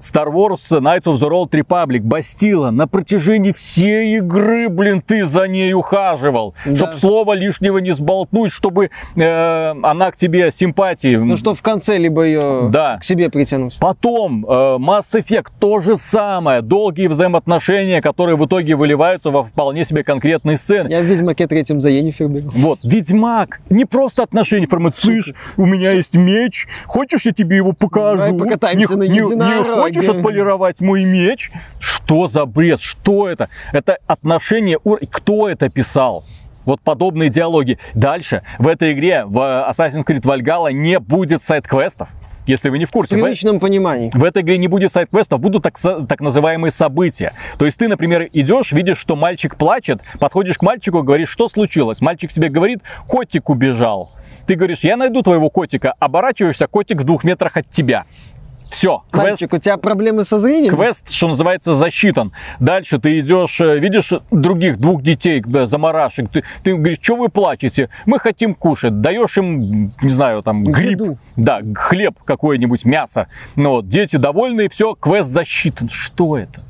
[0.00, 5.48] Star Wars Knights of the Old Republic, Бастила, на протяжении всей игры, блин, ты за
[5.48, 6.54] ней ухаживал.
[6.64, 6.74] Да.
[6.76, 11.16] Чтоб слова лишнего не сболтнуть, чтобы э, она к тебе симпатии.
[11.16, 12.98] Ну что в конце либо ее Да.
[12.98, 13.76] к себе притянуть.
[13.80, 16.62] Потом э, Mass Effect то же самое.
[16.62, 20.88] Долгие взаимоотношения, которые в итоге выливаются во вполне себе конкретные сцены.
[20.88, 22.50] Я в Ведьмаке третьем за Енифер бегу.
[22.54, 23.60] Вот, Ведьмак.
[23.70, 24.96] Не просто отношения формируют.
[24.96, 26.66] Слышь, у меня есть меч.
[26.86, 28.18] Хочешь, я тебе его покажу?
[28.18, 29.77] Давай покатаемся на единороге.
[29.82, 31.50] Хочешь отполировать мой меч?
[31.78, 32.80] Что за бред?
[32.80, 33.48] Что это?
[33.72, 34.78] Это отношение...
[34.84, 36.24] ур- Кто это писал?
[36.64, 37.78] Вот подобные диалоги.
[37.94, 38.42] Дальше.
[38.58, 39.38] В этой игре, в
[39.70, 42.08] Assassin's Creed Valhalla, не будет сайт-квестов.
[42.46, 43.16] Если вы не в курсе.
[43.16, 44.10] В- привычном понимании.
[44.14, 47.32] в этой игре не будет сайт-квестов, будут так, так называемые события.
[47.58, 52.00] То есть ты, например, идешь, видишь, что мальчик плачет, подходишь к мальчику, говоришь, что случилось?
[52.00, 54.12] Мальчик тебе говорит, котик убежал.
[54.46, 58.06] Ты говоришь, я найду твоего котика, оборачиваешься, котик в двух метрах от тебя.
[58.70, 60.76] Все, квест, Мальчик, у тебя проблемы со зрением?
[60.76, 62.32] квест, что называется, засчитан.
[62.60, 67.28] Дальше ты идешь, э, видишь других двух детей, э, заморашек, ты, ты говоришь, что вы
[67.28, 67.88] плачете?
[68.06, 69.00] Мы хотим кушать.
[69.00, 70.90] Даешь им, не знаю, там, гриб.
[70.90, 71.18] Еду.
[71.36, 73.28] Да, хлеб какой-нибудь, мясо.
[73.56, 75.88] Ну, вот, дети довольны, все, квест засчитан.
[75.90, 76.60] Что это?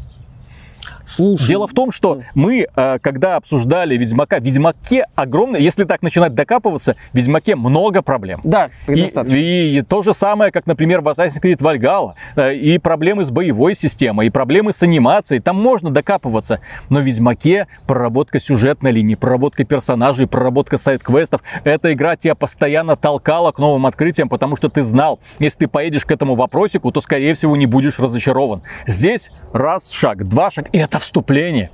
[1.08, 1.46] Слушай.
[1.48, 6.34] Дело в том, что мы, э, когда обсуждали Ведьмака, в Ведьмаке огромное, если так начинать
[6.34, 8.40] докапываться, в Ведьмаке много проблем.
[8.44, 9.34] Да, И, предостаточно.
[9.36, 12.12] и то же самое, как, например, в Assassin's Creed Valhalla.
[12.36, 15.40] Э, И проблемы с боевой системой, и проблемы с анимацией.
[15.40, 16.60] Там можно докапываться.
[16.90, 21.40] Но в Ведьмаке проработка сюжетной линии, проработка персонажей, проработка сайт-квестов.
[21.64, 26.04] Эта игра тебя постоянно толкала к новым открытиям, потому что ты знал, если ты поедешь
[26.04, 28.62] к этому вопросику, то, скорее всего, не будешь разочарован.
[28.86, 31.70] Здесь раз шаг, два шага, и это вступление.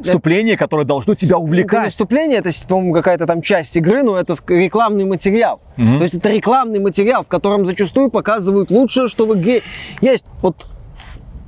[0.00, 1.90] Вступление, которое должно тебя Это не увлекать.
[1.90, 5.60] вступление, это, по-моему, какая-то там часть игры, но это рекламный материал.
[5.76, 5.96] Мгм.
[5.98, 9.62] То есть это рекламный материал, в котором зачастую показывают лучшее, что в игре
[10.00, 10.24] есть.
[10.40, 10.68] Вот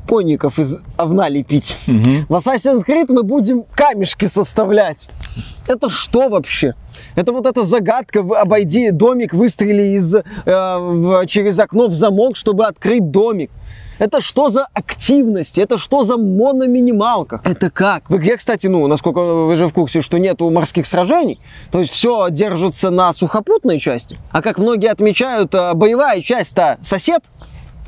[0.08, 1.76] конников из овна лепить.
[1.86, 2.26] Мгм.
[2.28, 5.08] В Assassin's Creed мы будем камешки составлять.
[5.68, 6.74] Это что вообще?
[7.14, 12.66] Это вот эта загадка, обойди домик, выстрели из, э, в- через окно в замок, чтобы
[12.66, 13.50] открыть домик.
[14.00, 15.58] Это что за активность?
[15.58, 17.42] Это что за мономинималка?
[17.44, 18.08] Это как?
[18.08, 21.38] В игре, кстати, ну, насколько вы же в курсе, что нету морских сражений,
[21.70, 24.16] то есть все держится на сухопутной части.
[24.30, 27.20] А как многие отмечают, э, боевая часть-то сосед,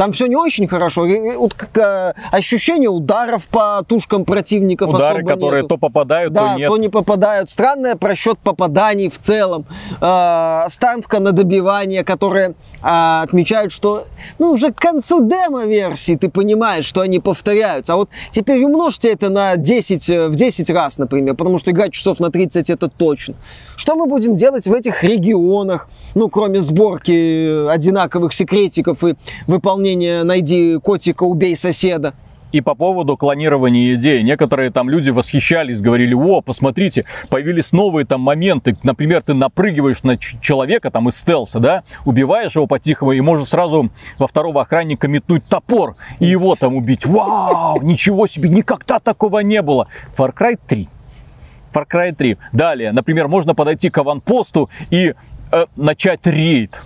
[0.03, 1.07] там все не очень хорошо.
[1.07, 5.77] И- Вот как, э, ощущение ударов по тушкам противников Удары, которые нету.
[5.77, 6.69] то попадают, Да, то нет.
[6.69, 7.51] то не попадают.
[7.51, 9.65] Странный просчет попаданий в целом.
[10.01, 14.07] Э, ставка на добивание, которые а, отмечают, что
[14.41, 17.93] ну, уже к концу демо-версии ты понимаешь, что они повторяются.
[17.93, 21.93] А вот теперь умножьте это на 10, э, в 10 раз, например, потому что играть
[21.93, 23.35] часов на 30 это точно.
[23.77, 29.15] Что мы будем делать в этих регионах, ну, кроме сборки э, одинаковых секретиков и
[29.47, 32.15] выполнения «найди котика, убей соседа»?
[32.53, 34.23] И по поводу клонирования идей.
[34.23, 38.77] Некоторые там люди восхищались, говорили, о, посмотрите, появились новые там моменты.
[38.83, 43.91] Например, ты напрыгиваешь на человека там из стелса, да, убиваешь его по-тихому и можешь сразу
[44.19, 47.07] во второго охранника метнуть топор и его там убить.
[47.07, 49.89] Вау, ничего себе, никогда такого не было.
[50.17, 50.89] Far Cry 3.
[51.73, 52.37] Far Cry 3.
[52.53, 55.15] Далее, например, можно подойти к аванпосту и
[55.53, 56.83] э, начать рейд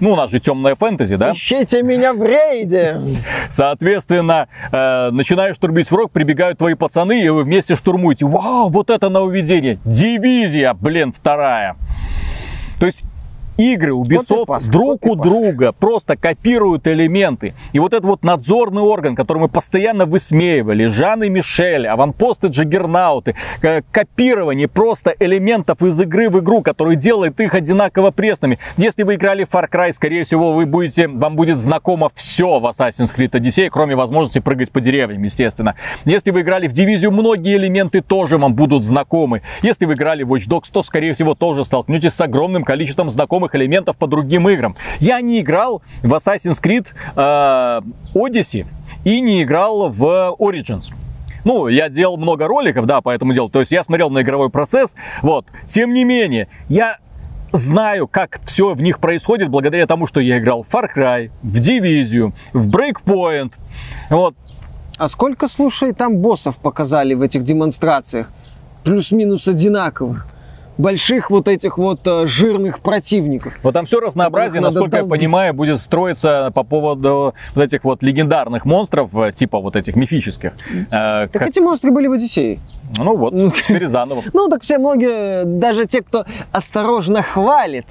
[0.00, 1.32] ну, у нас же темная фэнтези, да?
[1.32, 3.00] Ищите меня в рейде!
[3.48, 8.26] Соответственно, э, начинаешь штурмить враг, прибегают твои пацаны, и вы вместе штурмуете.
[8.26, 9.78] Вау, вот это нововведение!
[9.84, 11.76] Дивизия, блин, вторая.
[12.78, 13.02] То есть
[13.60, 15.22] игры Ubisoft Copy-paste, друг у copy-paste.
[15.22, 17.54] друга просто копируют элементы.
[17.72, 23.34] И вот этот вот надзорный орган, который мы постоянно высмеивали, Жан и Мишель, аванпосты Джаггернауты,
[23.90, 28.58] копирование просто элементов из игры в игру, который делает их одинаково пресными.
[28.76, 32.66] Если вы играли в Far Cry, скорее всего, вы будете, вам будет знакомо все в
[32.66, 35.74] Assassin's Creed Odyssey, кроме возможности прыгать по деревьям, естественно.
[36.04, 39.42] Если вы играли в Дивизию, многие элементы тоже вам будут знакомы.
[39.62, 43.49] Если вы играли в Watch Dogs, то, скорее всего, тоже столкнетесь с огромным количеством знакомых
[43.54, 44.76] элементов по другим играм.
[44.98, 46.86] Я не играл в Assassin's Creed
[47.16, 47.80] э,
[48.14, 48.66] Odyssey
[49.04, 50.92] и не играл в Origins.
[51.44, 53.48] Ну, я делал много роликов, да, по этому делу.
[53.48, 54.94] То есть я смотрел на игровой процесс.
[55.22, 55.46] Вот.
[55.66, 56.98] Тем не менее, я
[57.52, 61.60] знаю, как все в них происходит благодаря тому, что я играл в Far Cry, в
[61.60, 63.54] Дивизию, в Breakpoint.
[64.10, 64.34] Вот.
[64.98, 68.30] А сколько, слушай, там боссов показали в этих демонстрациях?
[68.84, 70.26] Плюс-минус одинаковых.
[70.78, 73.58] Больших вот этих вот э, жирных противников.
[73.62, 75.20] Вот там все разнообразие, насколько я долбить.
[75.20, 80.52] понимаю, будет строиться по поводу вот этих вот легендарных монстров, э, типа вот этих мифических.
[80.90, 82.60] Э, Так как- эти монстры были в Одиссее.
[82.96, 84.22] Ну вот, теперь заново.
[84.32, 87.86] Ну, так все многие, даже те, кто осторожно хвалит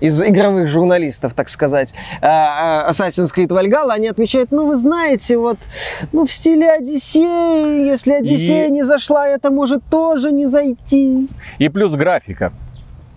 [0.00, 5.38] из игровых журналистов, так сказать, а, а, Assassin's Creed Valhalla, они отмечают, ну, вы знаете,
[5.38, 5.58] вот,
[6.12, 11.28] ну, в стиле Одиссеи, если Одиссея И- не зашла, это может тоже не зайти.
[11.58, 12.52] И плюс графика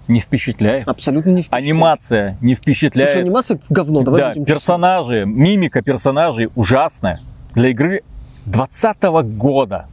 [0.07, 0.87] не впечатляет.
[0.87, 1.65] Абсолютно не впечатляет.
[1.65, 3.11] Анимация не впечатляет.
[3.11, 4.55] Слушай, анимация говно, давай да, будем честны.
[4.55, 7.19] персонажи, мимика персонажей ужасная.
[7.53, 8.01] Для игры
[8.45, 9.03] 2020
[9.37, 9.85] года.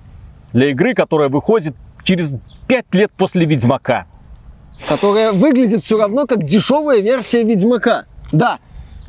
[0.52, 2.34] Для игры, которая выходит через
[2.66, 4.06] 5 лет после Ведьмака.
[4.88, 8.04] Которая выглядит все равно как дешевая версия Ведьмака.
[8.32, 8.58] Да,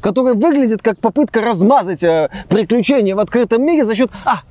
[0.02, 4.12] которая выглядит как попытка размазать э, приключения в открытом мире за счет...
[4.26, 4.42] А,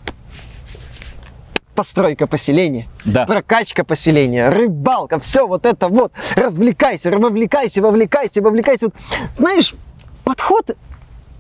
[1.75, 3.27] постройка поселения, Да.
[3.27, 8.87] прокачка поселения, рыбалка, все вот это вот, развлекайся, вовлекайся, вовлекайся, вовлекайся.
[8.87, 8.95] Вот,
[9.35, 9.75] знаешь,
[10.25, 10.77] подход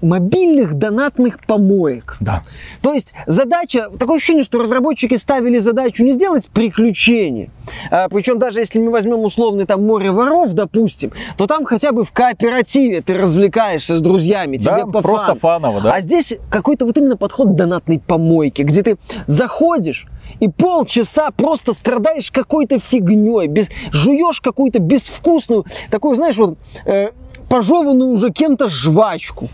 [0.02, 2.16] мобильных донатных помоек.
[2.20, 2.42] Да.
[2.82, 7.50] То есть задача, такое ощущение, что разработчики ставили задачу не сделать приключение,
[7.90, 12.04] а, причем даже если мы возьмем условный там море воров, допустим, то там хотя бы
[12.04, 15.40] в кооперативе ты развлекаешься с друзьями, Да, тебе по просто фану.
[15.40, 15.92] фаново, да.
[15.92, 20.06] А здесь какой-то вот именно подход донатной помойки, где ты заходишь
[20.40, 27.10] и полчаса просто страдаешь какой-то фигней, без, жуешь какую-то безвкусную, такую, знаешь, вот э,
[27.48, 29.48] пожеванную уже кем-то жвачку.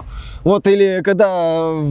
[0.44, 1.85] Вот или когда в,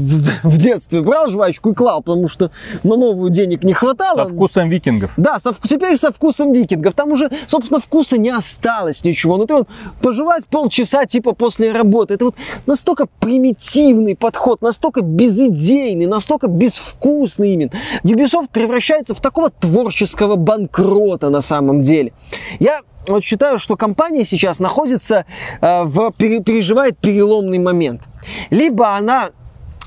[0.44, 2.52] в детстве брал жвачку и клал, потому что
[2.84, 4.28] на новую денег не хватало.
[4.28, 5.14] Со вкусом викингов.
[5.18, 6.94] Да, со, теперь со вкусом викингов.
[6.94, 9.38] Там уже, собственно, вкуса не осталось ничего.
[9.38, 9.68] Ну ты вот
[10.02, 12.16] пожевать полчаса типа после работы.
[12.16, 12.36] Это вот
[12.66, 17.72] настолько примитивный подход, настолько безидейный, настолько безвкусный именно.
[18.04, 22.12] Ubisoft превращается в такого творческого банкрота на самом деле.
[22.60, 25.26] Я вот считаю, что компания сейчас находится
[25.62, 28.02] э, в пере- переживает переломный момент.
[28.50, 29.32] Либо она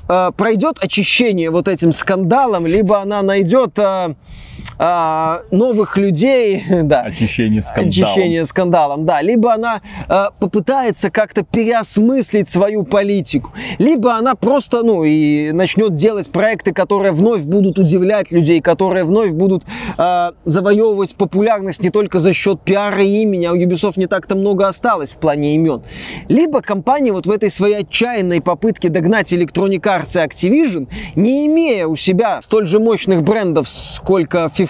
[0.07, 4.15] э, пройдет очищение вот этим скандалом, либо она найдет э,
[4.77, 7.89] э, новых людей, да, Очищение скандалом.
[7.89, 15.03] очищение скандалом, да, либо она э, попытается как-то переосмыслить свою политику, либо она просто, ну,
[15.03, 19.63] и начнет делать проекты, которые вновь будут удивлять людей, которые вновь будут
[19.97, 24.35] э, завоевывать популярность не только за счет пиара и имени, а у Ubisoft не так-то
[24.35, 25.83] много осталось в плане имен.
[26.27, 31.87] Либо компания вот в этой своей отчаянной попытке догнать Electronic Arts и Activision, не имея
[31.87, 34.64] у себя столь же мощных брендов, сколько FIFA,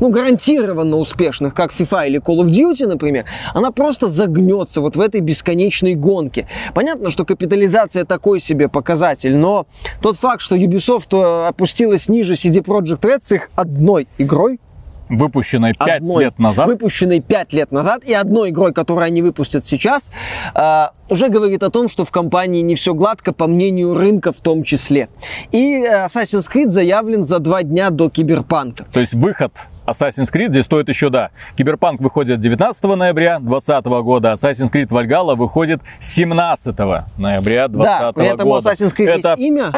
[0.00, 3.24] ну, гарантированно успешных, как FIFA или Call of Duty, например,
[3.54, 6.46] она просто загнется вот в этой бесконечной гонке.
[6.74, 9.66] Понятно, что капитализация такой себе показатель, но
[10.00, 14.60] тот факт, что Ubisoft э, опустилась ниже CD Projekt Red с их одной игрой,
[15.08, 16.66] Выпущенной 5 одной, лет назад.
[16.66, 20.10] выпущенной 5 лет назад, и одной игрой, которую они выпустят сейчас,
[20.54, 24.40] э, уже говорит о том, что в компании не все гладко, по мнению рынка в
[24.40, 25.08] том числе.
[25.52, 28.84] И э, Assassin's Creed заявлен за два дня до Киберпанка.
[28.92, 29.52] То есть выход
[29.86, 31.30] Assassin's Creed здесь стоит еще, да.
[31.56, 36.76] Киберпанк выходит 19 ноября 2020 года, Assassin's Creed Valhalla выходит 17
[37.16, 38.70] ноября 2020 Да, при этом года.
[38.70, 39.72] Assassin's Creed Это есть имя.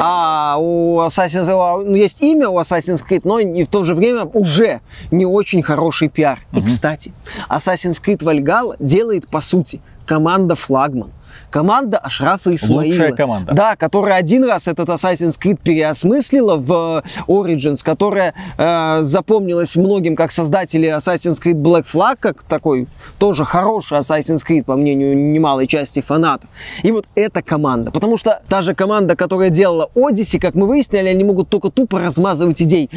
[0.00, 3.94] А у Assassin's Creed ну, есть имя у Assassin's Creed, но и в то же
[3.94, 4.80] время уже
[5.10, 6.40] не очень хороший пиар.
[6.52, 7.12] И, кстати,
[7.48, 11.10] Assassin's Creed Valhalla делает, по сути, команда флагман.
[11.54, 12.90] Команда Ашрафа Исмаила.
[12.90, 13.52] Лучшая команда.
[13.54, 20.16] Да, которая один раз этот Assassin's Creed переосмыслила в э, Origins, которая э, запомнилась многим
[20.16, 22.88] как создатели Assassin's Creed Black Flag, как такой
[23.18, 26.50] тоже хороший Assassin's Creed, по мнению немалой части фанатов.
[26.82, 27.92] И вот эта команда.
[27.92, 32.00] Потому что та же команда, которая делала Odyssey, как мы выяснили, они могут только тупо
[32.00, 32.90] размазывать идеи.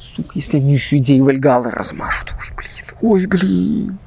[0.00, 2.32] Сука, если они еще идеи Вальгала размажут.
[2.32, 2.90] Ой, блин.
[3.02, 3.98] Ой, блин.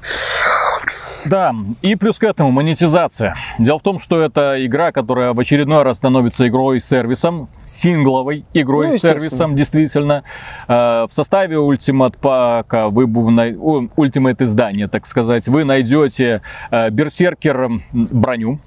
[1.28, 3.34] Да, и плюс к этому монетизация.
[3.58, 9.54] Дело в том, что это игра, которая в очередной раз становится игрой-сервисом, сингловой Ну, игрой-сервисом,
[9.54, 9.56] естественно.
[9.56, 10.22] действительно.
[10.68, 16.90] Э, В составе Ultimate Pack, вы най- о, Ultimate издания, так сказать, вы найдете э,
[16.90, 18.58] Берсеркер броню,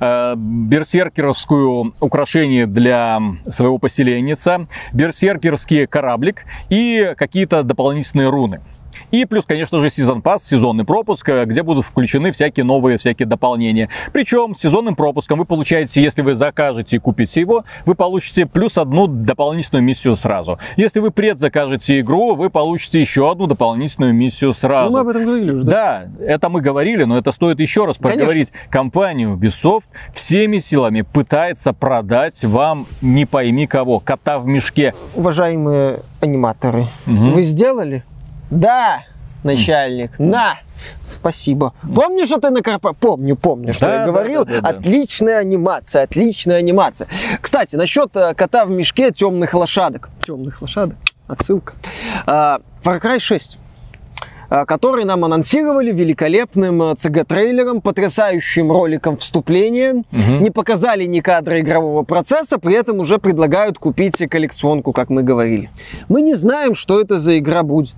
[0.00, 3.20] э, берсеркеровскую украшение для
[3.50, 8.60] своего поселенница, берсеркерский кораблик и какие-то дополнительные руны.
[9.10, 13.26] И плюс, конечно же, сезон пас, сезонный пропуск, э, где будут включены всякие новые, всякие
[13.26, 13.88] дополнения.
[14.12, 18.78] Причем с сезонным пропуском вы получаете, если вы закажете и купите его, вы получите плюс
[18.78, 20.58] одну дополнительную миссию сразу.
[20.76, 24.90] Если вы предзакажете игру, вы получите еще одну дополнительную миссию сразу.
[24.90, 25.70] Ну, мы об этом говорили уже, да?
[26.18, 28.18] Да, это мы говорили, но это стоит еще раз Конечно.
[28.18, 28.52] проговорить.
[28.70, 29.84] Компания Ubisoft
[30.14, 34.94] всеми силами пытается продать вам не пойми кого, кота в мешке.
[35.14, 37.32] Уважаемые аниматоры, Мгм.
[37.32, 38.02] вы сделали?
[38.50, 39.04] Да,
[39.42, 40.18] начальник.
[40.18, 40.58] На!
[41.02, 41.74] Спасибо.
[41.94, 42.94] Помнишь, что ты на корпо...
[42.94, 44.44] Помню, помню, что Да, я говорил.
[44.44, 44.78] да, да, да.
[44.78, 47.06] Отличная анимация, отличная анимация.
[47.40, 50.08] Кстати, насчет э, кота в мешке темных лошадок.
[50.22, 50.96] Темных лошадок.
[51.28, 51.74] Отсылка.
[52.26, 53.58] А, Far Cry 6
[54.52, 60.02] а, который нам анонсировали великолепным э, CG-трейлером, потрясающим роликом вступления.
[60.10, 60.42] Мгм.
[60.42, 65.70] Не показали ни кадра игрового процесса, при этом уже предлагают купить коллекционку, как мы говорили.
[66.08, 67.94] Мы не знаем, что это за игра будет.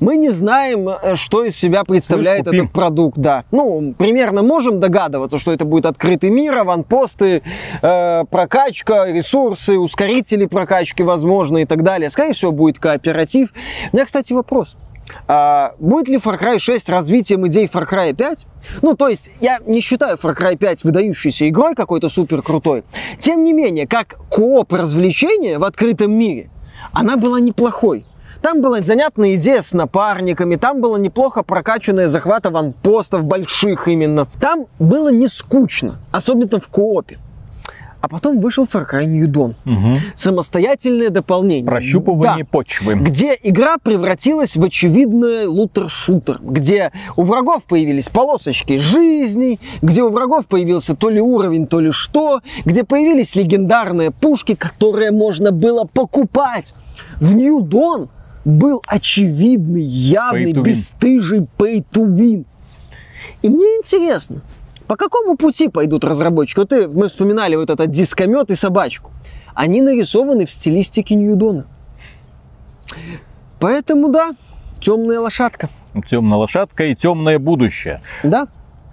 [0.00, 3.44] Мы не знаем, э, что из себя представляет этот продукт, да.
[3.50, 7.42] Ну, примерно можем догадываться, что это будет открытый мир, аванпосты,
[7.82, 12.10] э, прокачка, ресурсы, ускорители прокачки, возможно, и так далее.
[12.10, 13.52] Скорее всего, будет кооператив.
[13.92, 14.76] У меня, кстати, вопрос.
[15.28, 18.46] А будет ли Far Cry 6 развитием идей Far Cry 5?
[18.82, 22.84] Ну, то есть, я не считаю Far Cry 5 выдающейся игрой какой-то супер крутой.
[23.18, 26.50] Тем не менее, как кооп развлечения в открытом мире,
[26.92, 28.04] она была неплохой.
[28.46, 34.28] Там была занятная идея с напарниками, там было неплохо прокачанное захват аванпостов больших именно.
[34.40, 37.18] Там было не скучно, особенно в коопе.
[38.00, 39.54] А потом вышел Far Cry New Dawn.
[39.64, 39.98] Мгм.
[40.14, 41.66] Самостоятельное дополнение.
[41.66, 42.94] Прощупывание Да почвы.
[42.94, 50.46] где игра превратилась в очевидный лутер-шутер, где у врагов появились полосочки жизней, где у врагов
[50.46, 56.74] появился то ли уровень, то ли что, где появились легендарные пушки, которые можно было покупать.
[57.20, 58.08] В New Dawn
[58.46, 62.44] был очевидный, явный, Pay бесстыжий pay to win.
[63.42, 64.40] И мне интересно,
[64.86, 66.60] по какому пути пойдут разработчики?
[66.60, 69.10] Вот мы вспоминали вот этот дискомет и собачку.
[69.54, 71.66] Они нарисованы в стилистике Ньюдона.
[73.58, 74.36] Поэтому да,
[74.80, 75.68] темная лошадка.
[76.08, 78.00] Темная лошадка и темное будущее.
[78.22, 78.46] Да.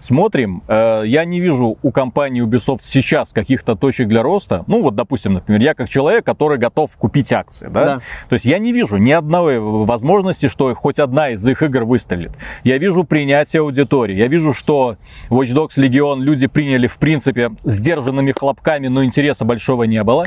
[0.03, 4.65] Смотрим, э, я не вижу у компании Ubisoft сейчас каких-то точек для роста.
[4.67, 7.85] Ну вот, допустим, например, я как человек, который готов купить акции, да?
[7.85, 7.95] Да.
[8.27, 12.33] То есть я не вижу ни одной возможности, что хоть одна из их игр выстрелит.
[12.65, 14.97] Я вижу принятие аудитории, я вижу, что
[15.29, 20.25] Watch Dogs Legion люди приняли, в принципе, сдержанными хлопками, но интереса большого не было.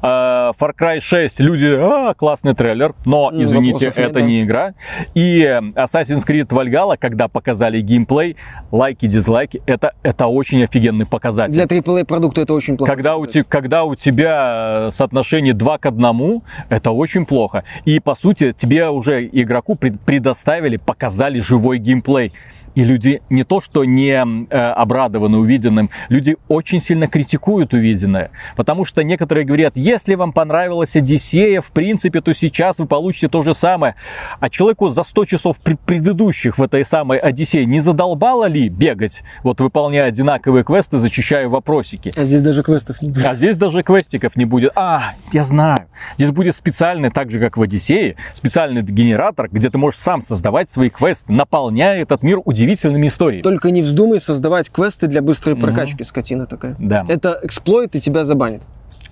[0.00, 4.20] Э, Far Cry 6 люди, а, классный трейлер, но, Ну, извините, нет, это да.
[4.22, 4.72] не игра.
[5.12, 8.36] И э, Assassin's Creed Valhalla, когда показали геймплей,
[8.72, 11.52] лайки, дизлайки, это, это очень офигенный показатель.
[11.52, 12.92] Для AAA продукта это очень плохо.
[12.92, 17.64] Когда у, те- когда у тебя э, соотношение 2 к 1, это очень плохо.
[17.84, 22.32] И, по сути, тебе уже игроку пред- предоставили, показали живой геймплей.
[22.78, 28.30] И люди не то, что не э, обрадованы увиденным, люди очень сильно критикуют увиденное.
[28.54, 33.42] Потому что некоторые говорят, если вам понравилась Одиссея, в принципе, то сейчас вы получите то
[33.42, 33.96] же самое.
[34.38, 39.22] А человеку за 100 часов пр- предыдущих в этой самой Одиссее не задолбало ли бегать,
[39.42, 42.12] вот выполняя одинаковые квесты, зачищая вопросики?
[42.14, 43.26] А здесь даже квестов не будет.
[43.26, 44.70] А здесь даже квестиков не будет.
[44.76, 45.86] А, я знаю.
[46.16, 50.70] Здесь будет специальный, так же как в Одиссее, специальный генератор, где ты можешь сам создавать
[50.70, 53.42] свои квесты, наполняя этот мир удивительными историями.
[53.42, 56.76] Только не вздумай создавать квесты для быстрой прокачки, скотина такая.
[56.78, 57.04] Да.
[57.08, 58.62] Это эксплойт и тебя забанит.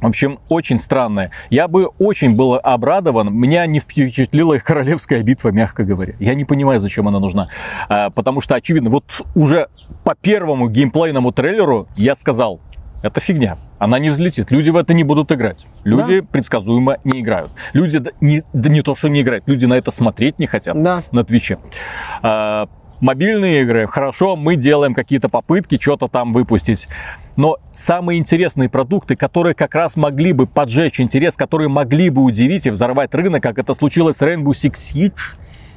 [0.00, 1.30] В общем, очень странное.
[1.48, 3.32] Я бы очень был обрадован.
[3.32, 6.14] Меня не впечатлила их королевская битва, мягко говоря.
[6.20, 7.48] Я не понимаю, зачем она нужна.
[7.88, 9.04] А, потому что, очевидно, вот
[9.34, 9.68] уже
[10.04, 12.61] по первому геймплейному трейлеру я сказал,
[13.02, 13.59] Это фигня.
[13.78, 14.50] Она не взлетит.
[14.50, 15.66] Люди в это не будут играть.
[15.84, 17.52] Люди предсказуемо не играют.
[17.72, 20.82] Люди да- не, да не то, что не играют, люди на это смотреть не хотят
[20.82, 21.04] Да.
[21.12, 21.59] на Твиче.
[22.22, 22.68] А,
[23.01, 26.88] мобильные игры, хорошо, мы делаем какие-то попытки что-то там выпустить.
[27.36, 32.66] Но самые интересные продукты, которые как раз могли бы поджечь интерес, которые могли бы удивить
[32.66, 35.12] и взорвать рынок, как это случилось с Rainbow Six Siege,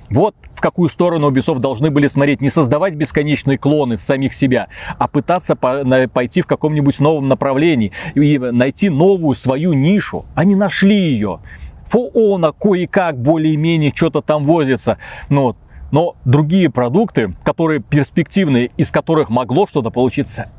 [0.09, 2.41] вот в какую сторону Ubisoft должны были смотреть.
[2.41, 4.67] Не создавать бесконечные клоны самих себя,
[4.97, 10.25] а пытаться по- на- пойти в каком-нибудь новом направлении и найти новую свою нишу.
[10.33, 11.39] Они нашли ее.
[11.85, 14.97] Фоона кое-как более-менее что-то там возится.
[15.29, 15.57] Но, вот.
[15.91, 20.49] Но другие продукты, которые перспективные, из которых могло что-то получиться,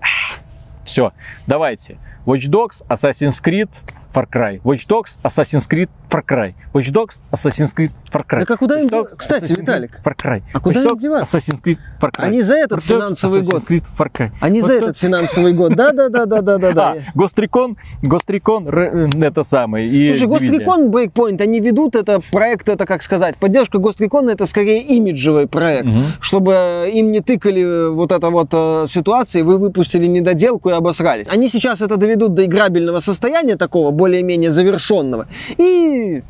[0.84, 1.12] все,
[1.46, 1.98] давайте.
[2.26, 3.70] Watch Dogs, Assassin's Creed,
[4.12, 4.60] Far Cry.
[4.62, 6.54] Watch Dogs, Assassin's Creed, Far Cry.
[6.72, 8.40] Watch Dogs, Assassin's Creed, Far Cry.
[8.40, 10.42] Так а куда Watch им Dogs, Кстати, Assassin's Виталик, Far Cry.
[10.52, 11.38] а куда Watch им Dogs, деваться?
[11.38, 12.24] Assassin's Creed, Far Cry.
[12.24, 13.62] Они за этот Watch Dogs, финансовый Assassin's год.
[13.64, 14.30] Creed, Far Cry.
[14.40, 15.76] Они за этот финансовый год.
[15.76, 16.90] Да, да, да, да, да, да, да.
[16.90, 19.88] А, Гострикон, Гострикон, э, это самое.
[19.88, 20.28] И Слушай.
[20.28, 25.88] Гострикон, Breakpoint, они ведут это проект, это как сказать, поддержка Гострикона это скорее имиджевый проект,
[26.20, 31.26] чтобы им не тыкали вот это вот э, ситуации, вы выпустили недоделку и обосрались.
[31.28, 35.26] Они сейчас это доведут до играбельного состояния такого, более-менее завершенного,
[35.58, 36.22] и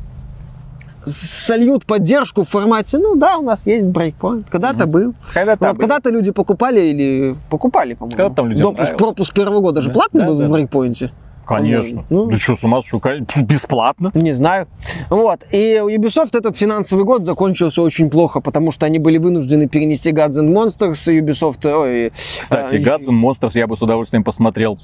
[1.05, 5.13] сольют поддержку в формате, ну да, у нас есть Breakpoint, когда-то был.
[5.33, 8.17] Когда-то Вот когда-то люди покупали или покупали, по-моему.
[8.17, 8.99] Когда там людям Допуск, нравилось.
[8.99, 11.11] пропуск первого года же Да, платный да, был да, в да.
[11.57, 12.05] Конечно.
[12.09, 12.29] Ну.
[12.29, 13.01] Ты что, с ума сошел?
[13.41, 14.11] Бесплатно.
[14.13, 14.67] Не знаю.
[15.09, 15.41] Вот.
[15.51, 20.11] И у Ubisoft этот финансовый год закончился очень плохо, потому что они были вынуждены перенести
[20.11, 24.23] Gods and Monsters, и Ubisoft, ой, Кстати, э, Gods and Monsters я бы с удовольствием
[24.23, 24.79] посмотрел.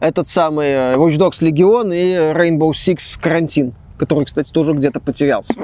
[0.00, 5.54] этот самый э, Watch Dogs Legion и Rainbow Six Карантин который, кстати, тоже где-то потерялся.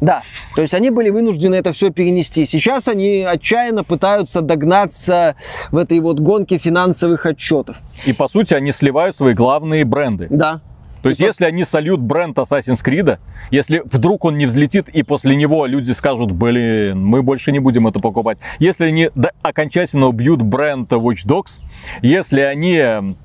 [0.00, 0.22] Да,
[0.54, 2.46] то есть они были вынуждены это все перенести.
[2.46, 5.36] Сейчас они отчаянно пытаются догнаться
[5.70, 7.78] в этой вот гонке финансовых отчетов.
[8.04, 10.28] И по сути они сливают свои главные бренды.
[10.30, 10.60] Да,
[11.02, 13.18] То есть, если они сольют бренд Assassin's Creed,
[13.52, 17.86] если вдруг он не взлетит, и после него люди скажут, блин, мы больше не будем
[17.86, 18.38] это покупать.
[18.58, 19.10] Если они
[19.42, 21.60] окончательно убьют бренд Watch Dogs,
[22.02, 23.16] если они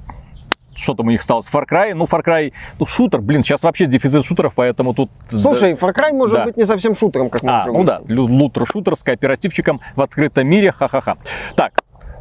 [0.82, 3.86] что там у них осталось, Far Cry, ну, Far Cry, ну, шутер, блин, сейчас вообще
[3.86, 5.12] дефицит шутеров, поэтому тут...
[5.30, 6.46] Слушай, Far Cry может Да.
[6.46, 8.20] быть не совсем шутером, как мы А, уже ну да, выяснили.
[8.20, 11.18] лутер-шутер с кооперативчиком в открытом мире, ха-ха-ха.
[11.56, 11.74] Так,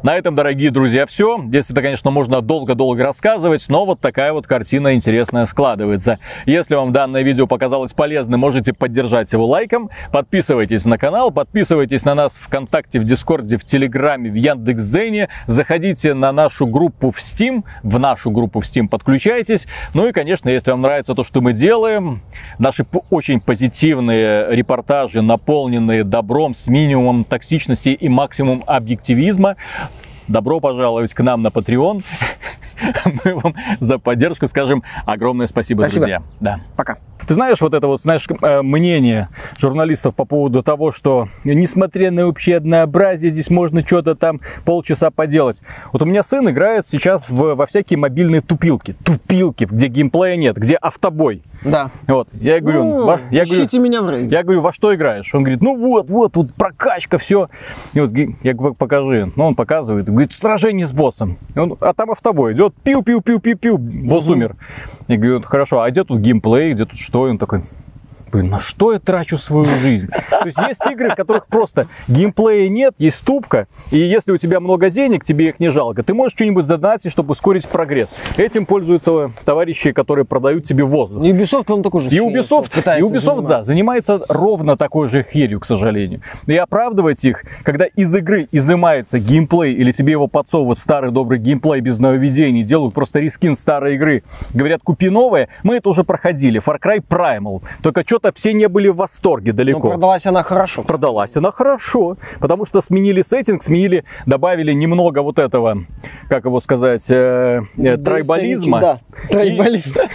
[0.03, 1.39] на этом, дорогие друзья, все.
[1.45, 6.19] Здесь это, конечно, можно долго-долго рассказывать, но вот такая вот картина интересная складывается.
[6.45, 9.89] Если вам данное видео показалось полезным, можете поддержать его лайком.
[10.11, 15.29] Подписывайтесь на канал, подписывайтесь на нас ВКонтакте, в Дискорде, в Телеграме, в Яндекс.Зене.
[15.47, 19.67] Заходите на нашу группу в Steam, в нашу группу в Steam подключайтесь.
[19.93, 22.21] Ну и, конечно, если вам нравится то, что мы делаем,
[22.57, 29.55] наши очень позитивные репортажи, наполненные добром с минимумом токсичности и максимум объективизма,
[30.27, 32.03] добро пожаловать к нам на Patreon.
[33.23, 36.01] Мы вам за поддержку скажем огромное спасибо, Спасибо.
[36.01, 36.23] друзья.
[36.39, 36.59] Да.
[36.75, 36.97] Пока.
[37.27, 42.27] Ты знаешь вот это вот, знаешь, э, мнение журналистов по поводу того, что несмотря на
[42.27, 45.61] общее однообразие, здесь можно что-то там полчаса поделать.
[45.93, 48.95] Вот у меня сын играет сейчас в- во всякие мобильные тупилки.
[49.03, 51.43] Тупилки, где геймплея нет, где автобой.
[51.63, 51.89] Да.
[52.07, 54.35] Вот, я говорю, Ну, «Во- я говорю, меня в рейде.
[54.35, 55.33] я говорю, во что играешь?
[55.35, 57.49] Он говорит, ну вот, вот, тут прокачка, все.
[57.93, 58.11] И вот
[58.43, 59.31] я говорю, покажи.
[59.35, 60.05] Ну, он показывает.
[60.09, 61.37] Говорит, сражение с боссом.
[61.55, 64.55] И он, а там автобой идет, пиу-пиу-пиу-пиу-пиу, босс умер.
[65.11, 67.27] Я говорю, хорошо, а где тут геймплей, где тут что?
[67.27, 67.63] И он такой,
[68.31, 70.07] Блин, на что я трачу свою жизнь?
[70.29, 74.59] То есть есть игры, в которых просто геймплея нет, есть тупка, и если у тебя
[74.59, 78.15] много денег, тебе их не жалко, ты можешь что-нибудь задонатить, чтобы ускорить прогресс.
[78.37, 81.23] Этим пользуются товарищи, которые продают тебе воздух.
[81.23, 85.59] И Ubisoft, он такой же И Ubisoft, и Ubisoft, да, занимается ровно такой же херью,
[85.59, 86.21] к сожалению.
[86.47, 91.81] И оправдывать их, когда из игры изымается геймплей, или тебе его подсовывают старый добрый геймплей
[91.81, 94.23] без нововведений, делают просто рискин старой игры,
[94.53, 97.61] говорят, купи новое, мы это уже проходили, Far Cry Primal.
[97.81, 99.89] Только что-то все не были в восторге Но далеко.
[99.89, 100.83] продалась она хорошо.
[100.83, 105.85] Продалась она хорошо, потому что сменили сеттинг, сменили, добавили немного вот этого,
[106.29, 108.79] как его сказать, э, э, трайбализма.
[108.79, 108.99] Да,
[109.29, 109.95] трайбализм.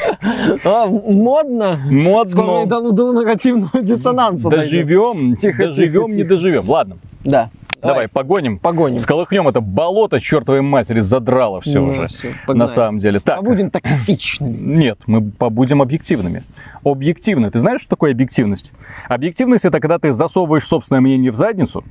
[0.65, 1.81] А, Модно.
[1.91, 2.31] Модно.
[2.31, 4.87] Скоро до, до нарративного диссонанса дойдем.
[4.87, 6.69] Доживем, Тихо, доживем, тихо, не доживем.
[6.69, 7.51] Ладно, Да.
[7.87, 8.59] Давай, погоним.
[8.59, 9.01] Погоним.
[9.01, 12.09] Сколыхнем это болото, чертовой матери, задрало все Ну, уже.
[12.09, 13.21] всё, на самом деле.
[13.21, 14.57] Так, Побудем токсичными.
[14.77, 16.45] нет, мы побудем объективными.
[16.85, 17.51] Объективно.
[17.51, 18.73] Ты знаешь, что такое объективность?
[19.09, 21.85] Объективность это когда ты засовываешь собственное мнение в задницу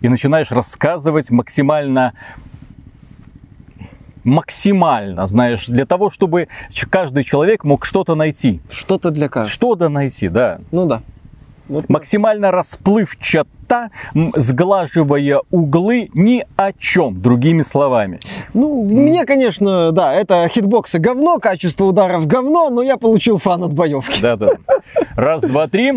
[0.00, 2.12] и начинаешь рассказывать максимально
[4.24, 6.48] максимально, знаешь, для того, чтобы
[6.90, 8.60] каждый человек мог что-то найти.
[8.70, 9.52] Что-то для каждого.
[9.52, 10.60] Что-то найти, да.
[10.72, 11.02] Ну да.
[11.68, 11.88] Вот.
[11.88, 18.20] Максимально расплывчата, м, сглаживая углы ни о чем, другими словами.
[18.52, 23.72] Ну, мне, конечно, да, это хитбоксы говно, качество ударов говно, но я получил фан от
[23.72, 24.20] боевки.
[24.20, 24.52] Да-да.
[25.16, 25.92] Раз, два, три.